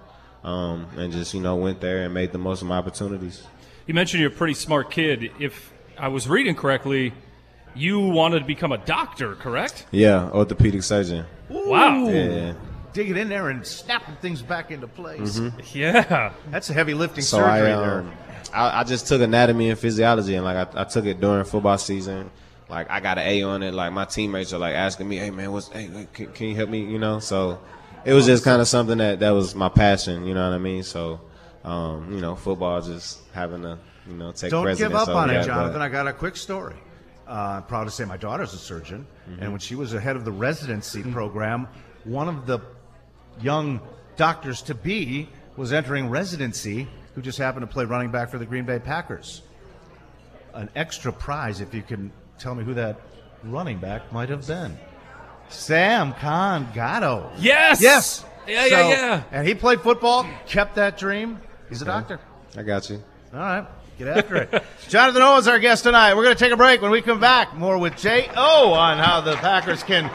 um, 0.44 0.86
and 0.96 1.12
just, 1.12 1.34
you 1.34 1.40
know, 1.40 1.56
went 1.56 1.80
there 1.80 2.04
and 2.04 2.14
made 2.14 2.32
the 2.32 2.38
most 2.38 2.62
of 2.62 2.68
my 2.68 2.78
opportunities. 2.78 3.42
You 3.86 3.94
mentioned 3.94 4.20
you're 4.20 4.30
a 4.30 4.34
pretty 4.34 4.54
smart 4.54 4.90
kid. 4.90 5.30
If 5.38 5.72
I 5.98 6.08
was 6.08 6.28
reading 6.28 6.54
correctly, 6.54 7.12
you 7.74 8.00
wanted 8.00 8.40
to 8.40 8.44
become 8.46 8.72
a 8.72 8.78
doctor, 8.78 9.34
correct? 9.34 9.86
Yeah, 9.90 10.30
orthopedic 10.30 10.82
surgeon. 10.82 11.26
Wow. 11.48 12.08
Yeah. 12.08 12.54
Digging 12.92 13.16
in 13.16 13.28
there 13.28 13.50
and 13.50 13.64
snapping 13.66 14.16
things 14.16 14.42
back 14.42 14.70
into 14.70 14.86
place. 14.88 15.38
Mm-hmm. 15.38 15.78
Yeah. 15.78 16.32
That's 16.50 16.70
a 16.70 16.72
heavy 16.72 16.94
lifting 16.94 17.22
So 17.22 17.38
surgery 17.38 17.72
I, 17.72 17.80
there. 17.80 18.00
um, 18.00 18.12
I, 18.52 18.80
I 18.80 18.84
just 18.84 19.06
took 19.06 19.20
anatomy 19.22 19.70
and 19.70 19.78
physiology, 19.78 20.34
and 20.34 20.44
like 20.44 20.74
I, 20.74 20.80
I 20.82 20.84
took 20.84 21.04
it 21.04 21.20
during 21.20 21.44
football 21.44 21.78
season. 21.78 22.30
Like 22.70 22.88
I 22.90 23.00
got 23.00 23.18
an 23.18 23.26
A 23.26 23.42
on 23.42 23.62
it. 23.62 23.74
Like 23.74 23.92
my 23.92 24.04
teammates 24.04 24.52
are 24.52 24.58
like 24.58 24.74
asking 24.74 25.08
me, 25.08 25.16
"Hey 25.16 25.30
man, 25.30 25.52
what's 25.52 25.68
hey, 25.68 26.06
can, 26.14 26.32
can 26.32 26.46
you 26.48 26.54
help 26.56 26.70
me?" 26.70 26.84
You 26.84 26.98
know. 26.98 27.18
So 27.18 27.58
it 28.04 28.12
was 28.14 28.24
just 28.26 28.44
kind 28.44 28.60
of 28.62 28.68
something 28.68 28.98
that 28.98 29.20
that 29.20 29.30
was 29.30 29.54
my 29.54 29.68
passion. 29.68 30.24
You 30.24 30.34
know 30.34 30.48
what 30.48 30.54
I 30.54 30.58
mean? 30.58 30.82
So 30.84 31.20
um, 31.64 32.12
you 32.14 32.20
know, 32.20 32.36
football 32.36 32.80
just 32.80 33.18
having 33.32 33.62
to 33.62 33.76
you 34.06 34.14
know 34.14 34.32
take 34.32 34.50
Don't 34.52 34.76
give 34.78 34.94
up 34.94 35.08
on 35.08 35.28
it, 35.30 35.44
Jonathan. 35.44 35.72
but- 35.74 35.82
I 35.82 35.88
got 35.88 36.06
a 36.06 36.12
quick 36.12 36.36
story. 36.36 36.76
Uh, 37.28 37.58
I'm 37.58 37.62
proud 37.64 37.84
to 37.84 37.90
say 37.90 38.04
my 38.04 38.16
daughter's 38.16 38.54
a 38.54 38.58
surgeon, 38.58 39.06
Mm-hmm. 39.28 39.42
and 39.42 39.50
when 39.52 39.60
she 39.60 39.74
was 39.76 39.92
the 39.92 40.00
head 40.00 40.16
of 40.16 40.24
the 40.24 40.32
residency 40.32 41.02
program, 41.02 41.68
one 42.04 42.28
of 42.28 42.46
the 42.46 42.58
young 43.40 43.80
doctors 44.16 44.62
to 44.62 44.74
be 44.74 45.28
was 45.56 45.72
entering 45.72 46.08
residency 46.08 46.88
who 47.14 47.22
just 47.22 47.38
happened 47.38 47.62
to 47.62 47.72
play 47.72 47.84
running 47.84 48.10
back 48.10 48.30
for 48.30 48.38
the 48.38 48.46
Green 48.46 48.64
Bay 48.64 48.78
Packers. 48.80 49.42
An 50.54 50.68
extra 50.74 51.12
prize 51.12 51.60
if 51.60 51.72
you 51.74 51.82
can 51.82 52.10
tell 52.40 52.54
me 52.54 52.64
who 52.64 52.74
that 52.74 53.00
running 53.44 53.78
back 53.78 54.12
might 54.12 54.28
have 54.28 54.46
been. 54.46 54.76
Samkon 55.50 56.72
Gado. 56.72 57.30
Yes. 57.38 57.80
Yes. 57.80 58.24
Yeah, 58.46 58.64
yeah, 58.66 58.68
So- 58.82 58.88
yeah. 58.90 59.22
And 59.32 59.46
he 59.46 59.54
played 59.54 59.80
football, 59.80 60.26
kept 60.46 60.74
that 60.76 60.96
dream. 60.98 61.38
He's 61.68 61.82
a 61.82 61.84
doctor. 61.84 62.18
I 62.56 62.62
got 62.62 62.88
you. 62.90 63.02
All 63.32 63.38
right. 63.40 63.66
Get 63.98 64.08
after 64.08 64.36
it. 64.36 64.64
Jonathan 64.88 65.22
Owens, 65.22 65.46
our 65.46 65.58
guest 65.58 65.84
tonight. 65.84 66.14
We're 66.14 66.24
going 66.24 66.34
to 66.34 66.42
take 66.42 66.52
a 66.52 66.56
break. 66.56 66.80
When 66.82 66.90
we 66.90 67.02
come 67.02 67.20
back, 67.20 67.54
more 67.54 67.76
with 67.78 67.96
J.O. 67.98 68.72
on 68.72 68.98
how 68.98 69.20
the 69.20 69.36
Packers 69.36 69.82
can 69.82 70.10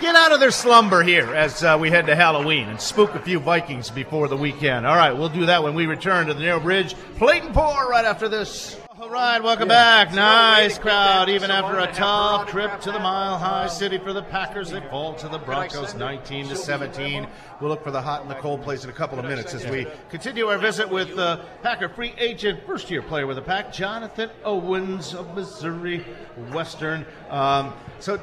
get 0.00 0.14
out 0.16 0.32
of 0.32 0.40
their 0.40 0.50
slumber 0.50 1.02
here 1.02 1.32
as 1.34 1.62
uh, 1.62 1.78
we 1.80 1.88
head 1.88 2.06
to 2.06 2.16
Halloween 2.16 2.68
and 2.68 2.80
spook 2.80 3.14
a 3.14 3.20
few 3.20 3.38
Vikings 3.38 3.90
before 3.90 4.26
the 4.28 4.36
weekend. 4.36 4.86
All 4.86 4.96
right, 4.96 5.12
we'll 5.12 5.28
do 5.28 5.46
that 5.46 5.62
when 5.62 5.74
we 5.74 5.86
return 5.86 6.26
to 6.26 6.34
the 6.34 6.40
Narrow 6.40 6.60
Bridge. 6.60 6.94
Plate 7.16 7.42
and 7.44 7.54
pour 7.54 7.88
right 7.88 8.04
after 8.04 8.28
this. 8.28 8.76
All 9.00 9.10
right, 9.10 9.40
welcome 9.40 9.68
back. 9.68 10.12
Nice 10.12 10.76
crowd, 10.76 11.28
even 11.28 11.52
after 11.52 11.78
a 11.78 11.86
tough 11.92 12.50
trip 12.50 12.80
to 12.80 12.90
the 12.90 12.98
Mile 12.98 13.38
High 13.38 13.68
City 13.68 13.96
for 13.96 14.12
the 14.12 14.24
Packers. 14.24 14.70
They 14.70 14.80
fall 14.80 15.14
to 15.14 15.28
the 15.28 15.38
Broncos 15.38 15.94
19 15.94 16.48
to 16.48 16.56
17. 16.56 17.28
We'll 17.60 17.70
look 17.70 17.84
for 17.84 17.92
the 17.92 18.02
hot 18.02 18.22
and 18.22 18.30
the 18.30 18.34
cold 18.34 18.62
place 18.62 18.82
in 18.82 18.90
a 18.90 18.92
couple 18.92 19.20
of 19.20 19.24
minutes 19.24 19.54
as 19.54 19.64
we 19.68 19.86
continue 20.10 20.48
our 20.48 20.58
visit 20.58 20.90
with 20.90 21.16
uh, 21.16 21.44
Packer 21.62 21.88
free 21.88 22.12
agent, 22.18 22.66
first 22.66 22.90
year 22.90 23.00
player 23.00 23.28
with 23.28 23.36
the 23.36 23.42
Pack, 23.42 23.72
Jonathan 23.72 24.30
Owens 24.44 25.14
of 25.14 25.32
Missouri 25.36 26.04
Western. 26.50 27.06
Um, 27.30 27.74
so, 28.00 28.20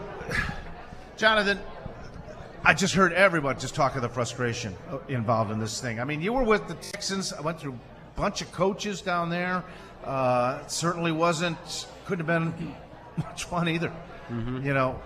Jonathan, 1.16 1.58
I 2.66 2.74
just 2.74 2.96
heard 2.96 3.14
everyone 3.14 3.58
just 3.60 3.76
talk 3.76 3.96
of 3.96 4.02
the 4.02 4.10
frustration 4.10 4.76
involved 5.08 5.52
in 5.52 5.60
this 5.60 5.80
thing. 5.80 6.02
I 6.02 6.04
mean, 6.04 6.22
you 6.22 6.34
were 6.34 6.44
with 6.44 6.68
the 6.68 6.76
Texans. 6.76 7.32
I 7.32 7.40
went 7.40 7.62
through 7.62 7.80
a 8.18 8.20
bunch 8.20 8.42
of 8.42 8.52
coaches 8.52 9.00
down 9.02 9.30
there. 9.30 9.64
Uh, 10.06 10.60
it 10.64 10.72
certainly 10.72 11.12
wasn't, 11.12 11.58
couldn't 12.06 12.26
have 12.28 12.54
been 12.54 12.76
much 13.18 13.46
fun 13.46 13.68
either. 13.68 13.92
You 14.30 14.74
know, 14.74 15.00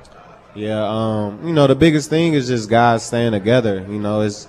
Yeah, 0.55 0.81
um, 0.87 1.45
you 1.45 1.53
know, 1.53 1.67
the 1.67 1.75
biggest 1.75 2.09
thing 2.09 2.33
is 2.33 2.47
just 2.47 2.69
guys 2.69 3.03
staying 3.05 3.33
together. 3.33 3.85
You 3.89 3.99
know, 3.99 4.21
it's 4.21 4.47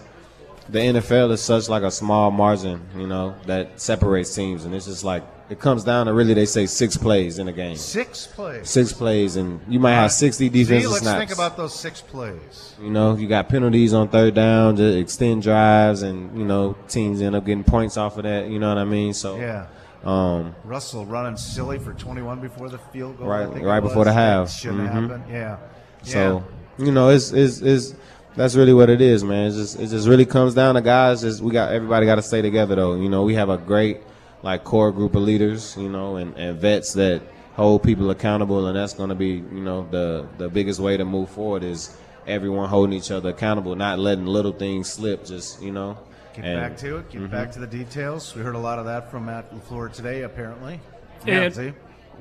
the 0.68 0.78
NFL 0.78 1.32
is 1.32 1.40
such 1.42 1.68
like 1.68 1.82
a 1.82 1.90
small 1.90 2.30
margin, 2.30 2.80
you 2.96 3.06
know, 3.08 3.34
that 3.46 3.80
separates 3.80 4.32
teams, 4.34 4.64
and 4.64 4.74
it's 4.74 4.86
just 4.86 5.02
like 5.02 5.24
it 5.48 5.58
comes 5.58 5.82
down 5.82 6.06
to 6.06 6.12
really 6.12 6.32
they 6.32 6.46
say 6.46 6.66
six 6.66 6.96
plays 6.96 7.40
in 7.40 7.48
a 7.48 7.52
game, 7.52 7.74
six 7.74 8.28
plays. 8.28 8.70
six 8.70 8.92
plays, 8.92 9.34
and 9.34 9.60
you 9.68 9.80
might 9.80 9.94
have 9.94 10.12
sixty 10.12 10.48
defensive 10.48 10.82
See, 10.82 10.86
let's 10.88 11.02
snaps. 11.02 11.18
think 11.18 11.32
about 11.32 11.56
those 11.56 11.74
six 11.74 12.00
plays. 12.00 12.74
you 12.80 12.90
know, 12.90 13.16
you 13.16 13.26
got 13.26 13.48
penalties 13.48 13.92
on 13.92 14.06
third 14.08 14.34
down 14.34 14.76
to 14.76 14.96
extend 14.98 15.42
drives, 15.42 16.02
and 16.02 16.38
you 16.38 16.44
know 16.44 16.76
teams 16.88 17.20
end 17.20 17.34
up 17.34 17.44
getting 17.44 17.64
points 17.64 17.96
off 17.96 18.16
of 18.18 18.22
that. 18.22 18.48
You 18.48 18.60
know 18.60 18.68
what 18.68 18.78
I 18.78 18.84
mean? 18.84 19.12
So 19.14 19.36
Yeah. 19.38 19.66
Um, 20.04 20.54
Russell 20.64 21.04
running 21.06 21.36
silly 21.36 21.78
for 21.78 21.92
21 21.92 22.40
before 22.40 22.68
the 22.68 22.78
field 22.78 23.18
goal. 23.18 23.28
Right- 23.28 23.46
I 23.48 23.52
think 23.52 23.64
right 23.66 23.80
before 23.80 24.04
the 24.04 24.12
half. 24.12 24.50
Shouldn't 24.50 24.80
Mhm. 24.88 24.92
happen. 24.92 25.22
Yeah. 25.30 25.56
So 26.02 26.42
you 26.78 26.90
know, 26.92 27.10
it's 27.10 27.32
it's 27.32 27.60
it's 27.60 27.94
that's 28.36 28.54
really 28.54 28.72
what 28.72 28.88
it 28.88 29.00
is, 29.00 29.22
man. 29.24 29.48
It's 29.48 29.56
just 29.56 29.78
it 29.80 29.88
just 29.88 30.08
really 30.08 30.24
comes 30.24 30.54
down 30.54 30.76
to 30.76 30.80
guys. 30.80 31.20
Just 31.20 31.42
we 31.42 31.50
got 31.50 31.72
everybody 31.72 32.06
got 32.06 32.14
to 32.16 32.22
stay 32.22 32.40
together, 32.42 32.74
though. 32.76 32.94
You 32.94 33.08
know, 33.08 33.22
we 33.24 33.34
have 33.34 33.50
a 33.50 33.58
great 33.58 33.98
like 34.42 34.64
core 34.64 34.90
group 34.90 35.14
of 35.14 35.22
leaders, 35.22 35.76
you 35.76 35.88
know, 35.90 36.16
and, 36.16 36.34
and 36.38 36.58
vets 36.58 36.94
that 36.94 37.20
hold 37.56 37.82
people 37.82 38.08
accountable, 38.10 38.66
and 38.66 38.76
that's 38.76 38.94
going 38.94 39.10
to 39.10 39.14
be 39.14 39.42
you 39.52 39.60
know 39.60 39.86
the 39.90 40.26
the 40.38 40.48
biggest 40.48 40.80
way 40.80 40.96
to 40.96 41.04
move 41.04 41.28
forward 41.28 41.62
is 41.62 41.94
everyone 42.26 42.68
holding 42.70 42.94
each 42.96 43.10
other 43.10 43.30
accountable, 43.30 43.74
not 43.76 43.98
letting 43.98 44.24
little 44.24 44.52
things 44.52 44.88
slip. 44.90 45.26
Just 45.26 45.60
you 45.60 45.72
know, 45.72 45.98
Get 46.34 46.44
and- 46.44 46.60
back 46.60 46.76
to 46.78 46.98
it. 46.98 47.10
Get 47.10 47.22
Mm-hmm. 47.22 47.30
back 47.32 47.50
to 47.52 47.58
the 47.58 47.66
details. 47.66 48.34
We 48.34 48.42
heard 48.42 48.54
a 48.54 48.58
lot 48.58 48.78
of 48.78 48.84
that 48.86 49.10
from 49.10 49.26
Matt 49.26 49.52
LaFleur 49.52 49.92
today, 49.92 50.22
apparently. 50.22 50.80
And 51.26 51.54
see? 51.54 51.72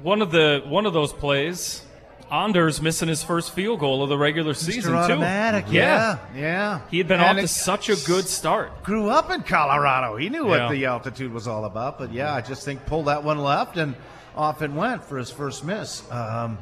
one 0.01 0.21
of 0.21 0.31
the 0.31 0.61
one 0.65 0.85
of 0.85 0.93
those 0.93 1.13
plays, 1.13 1.85
Anders 2.31 2.81
missing 2.81 3.07
his 3.07 3.23
first 3.23 3.51
field 3.53 3.79
goal 3.79 4.03
of 4.03 4.09
the 4.09 4.17
regular 4.17 4.53
season 4.53 4.93
Mr. 4.93 5.07
too. 5.07 5.13
Automatic. 5.13 5.65
Yeah. 5.69 6.17
Yeah. 6.35 6.81
He 6.91 6.97
had 6.97 7.07
been 7.07 7.19
And 7.19 7.37
off 7.39 7.41
to 7.43 7.47
such 7.47 7.89
a 7.89 7.95
good 8.05 8.25
start. 8.27 8.83
grew 8.83 9.09
up 9.09 9.31
in 9.31 9.41
Colorado. 9.41 10.15
He 10.17 10.29
knew 10.29 10.43
Yeah. 10.49 10.65
what 10.65 10.71
the 10.71 10.85
altitude 10.85 11.31
was 11.31 11.47
all 11.47 11.65
about. 11.65 11.97
But 11.97 12.11
yeah, 12.11 12.33
I 12.33 12.41
just 12.41 12.65
think 12.65 12.85
pulled 12.85 13.05
that 13.07 13.23
one 13.23 13.39
left 13.39 13.77
and 13.77 13.95
off 14.35 14.61
it 14.61 14.71
went 14.71 15.03
for 15.03 15.17
his 15.17 15.31
first 15.31 15.63
miss. 15.63 16.03
Um, 16.11 16.57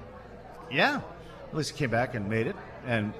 yeah, 0.72 1.02
at 1.50 1.56
least 1.58 1.72
he 1.72 1.78
came 1.78 1.90
back 1.90 2.14
and 2.16 2.30
made 2.30 2.48
it. 2.48 2.56
And 2.86 3.14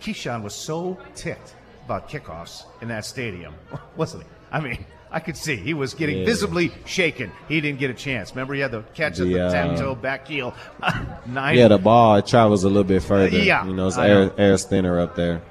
Keisean 0.00 0.42
was 0.42 0.54
so 0.54 0.98
ticked 1.14 1.54
about 1.90 2.08
kickoffs 2.08 2.64
in 2.80 2.88
that 2.88 3.04
stadium, 3.04 3.54
wasn't 3.96 4.22
he? 4.22 4.28
I 4.52 4.60
mean, 4.60 4.84
I 5.10 5.18
could 5.18 5.36
see 5.36 5.56
he 5.56 5.74
was 5.74 5.92
getting 5.94 6.18
Yeah. 6.18 6.24
visibly 6.24 6.70
shaken. 6.84 7.32
He 7.48 7.60
didn't 7.60 7.80
get 7.80 7.90
a 7.90 7.94
chance. 7.94 8.30
Remember, 8.30 8.54
he 8.54 8.60
had 8.60 8.70
the 8.70 8.82
catch 8.94 9.18
at 9.18 9.26
the 9.26 9.32
Yeah. 9.32 9.48
ten 9.50 9.76
toe 9.76 9.94
back 9.96 10.28
heel. 10.28 10.54
Nine. 11.26 11.56
yeah, 11.56 11.66
the 11.68 11.78
ball 11.78 12.16
it 12.16 12.26
travels 12.26 12.62
a 12.64 12.68
little 12.68 12.84
bit 12.84 13.02
further. 13.02 13.28
Yeah, 13.36 13.66
you 13.66 13.74
know, 13.74 13.88
it's 13.88 13.98
I 13.98 14.08
air 14.08 14.26
know. 14.26 14.32
air 14.38 14.56
thinner 14.56 15.00
up 15.00 15.16
there. 15.16 15.42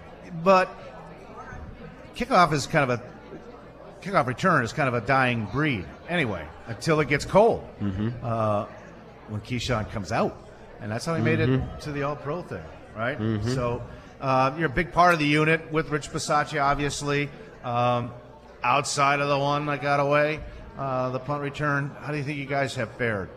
but 0.44 0.70
kickoff 2.16 2.54
is 2.54 2.68
kind 2.68 2.90
of 2.90 3.00
a 3.00 3.04
kickoff 4.02 4.28
return 4.28 4.64
is 4.64 4.72
kind 4.74 4.88
of 4.88 4.94
a 4.94 5.02
dying 5.06 5.46
breed 5.52 5.86
anyway 6.08 6.46
until 6.68 7.00
it 7.02 7.08
gets 7.10 7.26
cold 7.26 7.62
Mm-hmm. 7.82 8.10
uh, 8.24 8.66
when 9.28 9.42
Keisean 9.42 9.90
comes 9.92 10.12
out 10.12 10.36
and 10.82 10.92
that's 10.92 11.06
how 11.06 11.16
he 11.16 11.22
made 11.22 11.40
Mm-hmm. 11.40 11.64
it 11.76 11.82
to 11.82 11.92
the 11.92 12.04
all 12.04 12.16
pro 12.16 12.42
thing 12.42 12.64
right 12.96 13.18
so 13.46 13.82
Uh, 14.20 14.54
you're 14.58 14.68
a 14.68 14.70
big 14.74 14.92
part 14.92 15.14
of 15.14 15.20
the 15.20 15.26
unit 15.26 15.72
with 15.72 15.90
Rich 15.90 16.12
Bisaccia, 16.12 16.62
obviously. 16.62 17.30
Um, 17.64 18.12
outside 18.64 19.20
of 19.22 19.30
the 19.30 19.38
one 19.38 19.66
that 19.68 19.82
got 19.82 20.00
away, 20.00 20.40
uh, 20.78 21.10
the 21.12 21.20
punt 21.20 21.42
return, 21.42 21.92
how 22.02 22.12
do 22.12 22.18
you 22.18 22.24
think 22.24 22.38
you 22.38 22.46
guys 22.46 22.76
have 22.76 22.90
fared? 22.92 23.30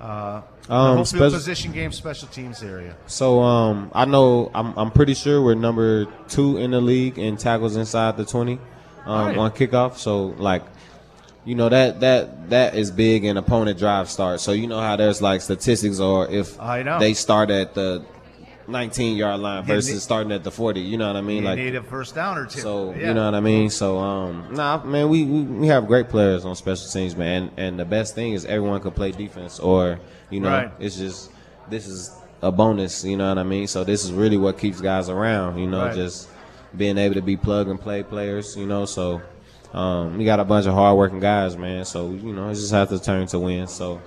Uh, 0.00 0.40
the 0.66 0.74
Um, 0.74 1.04
spec- 1.04 1.20
position 1.32 1.72
game, 1.72 1.92
special 1.92 2.26
teams 2.28 2.62
area. 2.62 2.96
So 3.06 3.40
um, 3.42 3.90
I 3.94 4.06
know 4.06 4.50
I'm, 4.54 4.72
I'm 4.78 4.90
pretty 4.90 5.12
sure 5.14 5.42
we're 5.42 5.54
number 5.54 6.06
two 6.28 6.56
in 6.56 6.70
the 6.70 6.80
league 6.80 7.18
in 7.18 7.36
tackles 7.36 7.76
inside 7.76 8.16
the 8.16 8.24
20 8.24 8.54
um, 8.54 8.60
Alright. 9.06 9.36
on 9.36 9.50
kickoff. 9.50 9.96
So 9.98 10.28
like, 10.38 10.62
you 11.44 11.54
know 11.54 11.70
that 11.70 12.00
that 12.00 12.50
that 12.50 12.74
is 12.76 12.90
big 12.90 13.24
in 13.24 13.38
opponent 13.38 13.78
drive 13.78 14.10
start. 14.10 14.40
So 14.40 14.52
you 14.52 14.66
know 14.66 14.78
how 14.80 14.96
there's 14.96 15.22
like 15.22 15.40
statistics 15.40 15.98
or 15.98 16.28
if 16.30 16.60
I 16.60 16.82
know. 16.82 16.98
they 16.98 17.14
start 17.14 17.50
at 17.50 17.72
the 17.74 18.04
19 18.70 19.16
yard 19.16 19.40
line 19.40 19.64
versus 19.64 19.92
need- 19.94 20.00
starting 20.00 20.32
at 20.32 20.44
the 20.44 20.50
40. 20.50 20.80
You 20.80 20.96
know 20.98 21.06
what 21.08 21.16
I 21.16 21.20
mean? 21.20 21.42
You 21.42 21.48
like 21.48 21.58
need 21.58 21.74
a 21.76 21.82
first 21.82 22.14
down 22.14 22.38
or 22.38 22.46
two. 22.46 22.60
so 22.60 22.92
Yeah. 22.94 23.08
you 23.08 23.14
know 23.14 23.24
what 23.24 23.34
I 23.34 23.40
mean. 23.40 23.70
So 23.70 23.98
um, 23.98 24.46
nah, 24.52 24.82
man, 24.84 25.08
we, 25.08 25.24
we 25.24 25.40
we 25.42 25.66
have 25.68 25.86
great 25.86 26.08
players 26.08 26.44
on 26.44 26.54
special 26.56 26.88
teams, 26.88 27.16
man. 27.16 27.42
And, 27.42 27.58
and 27.58 27.78
the 27.80 27.84
best 27.84 28.14
thing 28.14 28.32
is 28.32 28.44
everyone 28.44 28.80
can 28.80 28.90
play 28.92 29.12
defense, 29.12 29.58
or 29.58 29.98
you 30.30 30.40
know, 30.40 30.48
Right. 30.50 30.70
it's 30.78 30.96
just 30.96 31.30
this 31.68 31.86
is 31.86 32.10
a 32.42 32.50
bonus. 32.50 33.04
You 33.04 33.16
know 33.16 33.28
what 33.28 33.38
I 33.38 33.42
mean. 33.42 33.66
So 33.66 33.84
this 33.84 34.04
is 34.04 34.12
really 34.12 34.36
what 34.38 34.58
keeps 34.58 34.80
guys 34.80 35.08
around. 35.08 35.58
You 35.58 35.66
know, 35.66 35.84
Right. 35.86 35.94
just 35.94 36.28
being 36.76 36.98
able 36.98 37.14
to 37.16 37.22
be 37.22 37.36
plug 37.36 37.68
and 37.68 37.80
play 37.80 38.02
players. 38.02 38.56
You 38.56 38.66
know, 38.66 38.84
so 38.86 39.20
um, 39.72 40.16
we 40.18 40.24
got 40.24 40.40
a 40.40 40.44
bunch 40.44 40.66
of 40.66 40.74
hardworking 40.74 41.20
guys, 41.20 41.56
man. 41.56 41.84
So 41.84 42.10
you 42.10 42.32
know, 42.32 42.48
it 42.48 42.54
just 42.54 42.72
has 42.72 42.88
to 42.90 42.98
turn 43.00 43.26
to 43.28 43.38
win. 43.38 43.66
So 43.66 44.00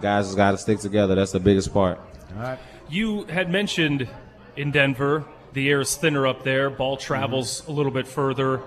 guys 0.00 0.26
just 0.26 0.36
got 0.36 0.52
to 0.52 0.58
stick 0.58 0.78
together. 0.78 1.14
That's 1.16 1.32
the 1.32 1.40
biggest 1.40 1.72
part. 1.72 1.98
All 2.36 2.42
right. 2.42 2.58
You 2.88 3.24
had 3.24 3.50
mentioned 3.50 4.08
in 4.56 4.70
Denver, 4.70 5.24
the 5.52 5.68
air 5.68 5.80
is 5.80 5.94
thinner 5.96 6.26
up 6.26 6.42
there, 6.44 6.70
ball 6.70 6.96
travels 6.96 7.66
a 7.68 7.72
little 7.72 7.92
bit 7.92 8.06
further. 8.06 8.62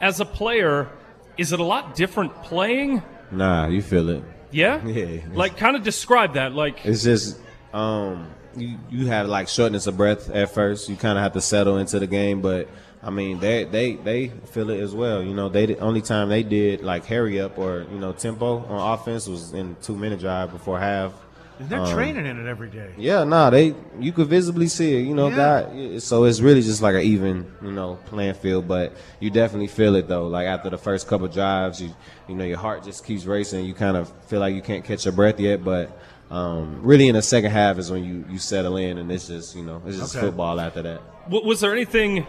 As 0.00 0.20
a 0.20 0.24
player, 0.24 0.88
is 1.36 1.52
it 1.52 1.60
a 1.60 1.64
lot 1.64 1.94
different 1.94 2.42
playing? 2.42 3.02
Nah, 3.30 3.68
you 3.68 3.82
feel 3.82 4.08
it. 4.10 4.22
Yeah? 4.50 4.84
Yeah. 4.86 5.20
Like, 5.32 5.56
kind 5.56 5.76
of 5.76 5.82
describe 5.84 6.34
that. 6.34 6.52
Like, 6.52 6.84
It's 6.84 7.02
just 7.04 7.38
um, 7.72 8.26
you 8.56 8.78
you 8.90 9.06
have 9.06 9.28
like 9.28 9.48
shortness 9.48 9.86
of 9.86 9.96
breath 9.96 10.28
at 10.30 10.52
first. 10.52 10.88
You 10.88 10.96
kind 10.96 11.16
of 11.16 11.22
have 11.22 11.34
to 11.34 11.40
settle 11.40 11.78
into 11.78 11.98
the 12.00 12.06
game, 12.06 12.40
but 12.40 12.68
I 13.02 13.10
mean 13.10 13.38
they 13.38 13.64
they 13.64 13.94
they 13.94 14.28
feel 14.28 14.70
it 14.70 14.80
as 14.80 14.94
well. 14.94 15.22
You 15.22 15.34
know, 15.34 15.48
they 15.48 15.66
the 15.66 15.78
only 15.78 16.00
time 16.02 16.28
they 16.28 16.42
did 16.42 16.82
like 16.82 17.06
hurry 17.06 17.40
up 17.40 17.58
or 17.58 17.86
you 17.92 17.98
know 17.98 18.12
tempo 18.12 18.58
on 18.66 18.98
offense 18.98 19.28
was 19.28 19.52
in 19.52 19.76
two 19.82 19.96
minute 19.96 20.20
drive 20.20 20.50
before 20.52 20.80
half. 20.80 21.12
And 21.60 21.68
they're 21.68 21.80
Um, 21.80 21.92
training 21.92 22.24
in 22.26 22.40
it 22.40 22.48
every 22.48 22.68
day. 22.70 22.88
Yeah, 22.96 23.22
nah, 23.24 23.50
they 23.50 23.74
you 24.00 24.12
could 24.12 24.26
visibly 24.28 24.66
see 24.66 24.96
it. 24.96 25.02
You 25.02 25.14
know, 25.14 25.28
Yeah. 25.28 25.36
God, 25.36 26.02
so 26.02 26.24
it's 26.24 26.40
really 26.40 26.62
just 26.62 26.80
like 26.80 26.94
an 26.94 27.02
even, 27.02 27.46
you 27.62 27.70
know, 27.70 27.98
playing 28.06 28.34
field. 28.34 28.66
But 28.66 28.94
you 29.20 29.28
definitely 29.30 29.66
feel 29.68 29.94
it 29.96 30.08
though. 30.08 30.26
Like 30.26 30.46
after 30.46 30.70
the 30.70 30.78
first 30.78 31.06
couple 31.06 31.28
drives, 31.28 31.80
you 31.82 31.90
you 32.28 32.34
know 32.34 32.44
your 32.44 32.56
heart 32.58 32.82
just 32.82 33.04
keeps 33.04 33.26
racing. 33.26 33.66
You 33.66 33.74
kind 33.74 33.96
of 33.98 34.10
feel 34.26 34.40
like 34.40 34.54
you 34.54 34.62
can't 34.62 34.84
catch 34.84 35.04
your 35.04 35.12
breath 35.12 35.38
yet. 35.38 35.62
But 35.62 35.96
um, 36.30 36.80
really, 36.82 37.08
in 37.08 37.14
the 37.14 37.22
second 37.22 37.50
half 37.50 37.76
is 37.78 37.90
when 37.90 38.04
you 38.04 38.24
you 38.30 38.38
settle 38.38 38.76
in, 38.78 38.96
and 38.98 39.12
it's 39.12 39.26
just 39.28 39.54
you 39.54 39.62
know 39.62 39.82
it's 39.86 39.98
just 39.98 40.16
Okay. 40.16 40.26
football 40.26 40.58
after 40.60 40.80
that. 40.82 41.00
w- 41.28 41.46
was 41.46 41.60
there 41.60 41.72
anything 41.72 42.26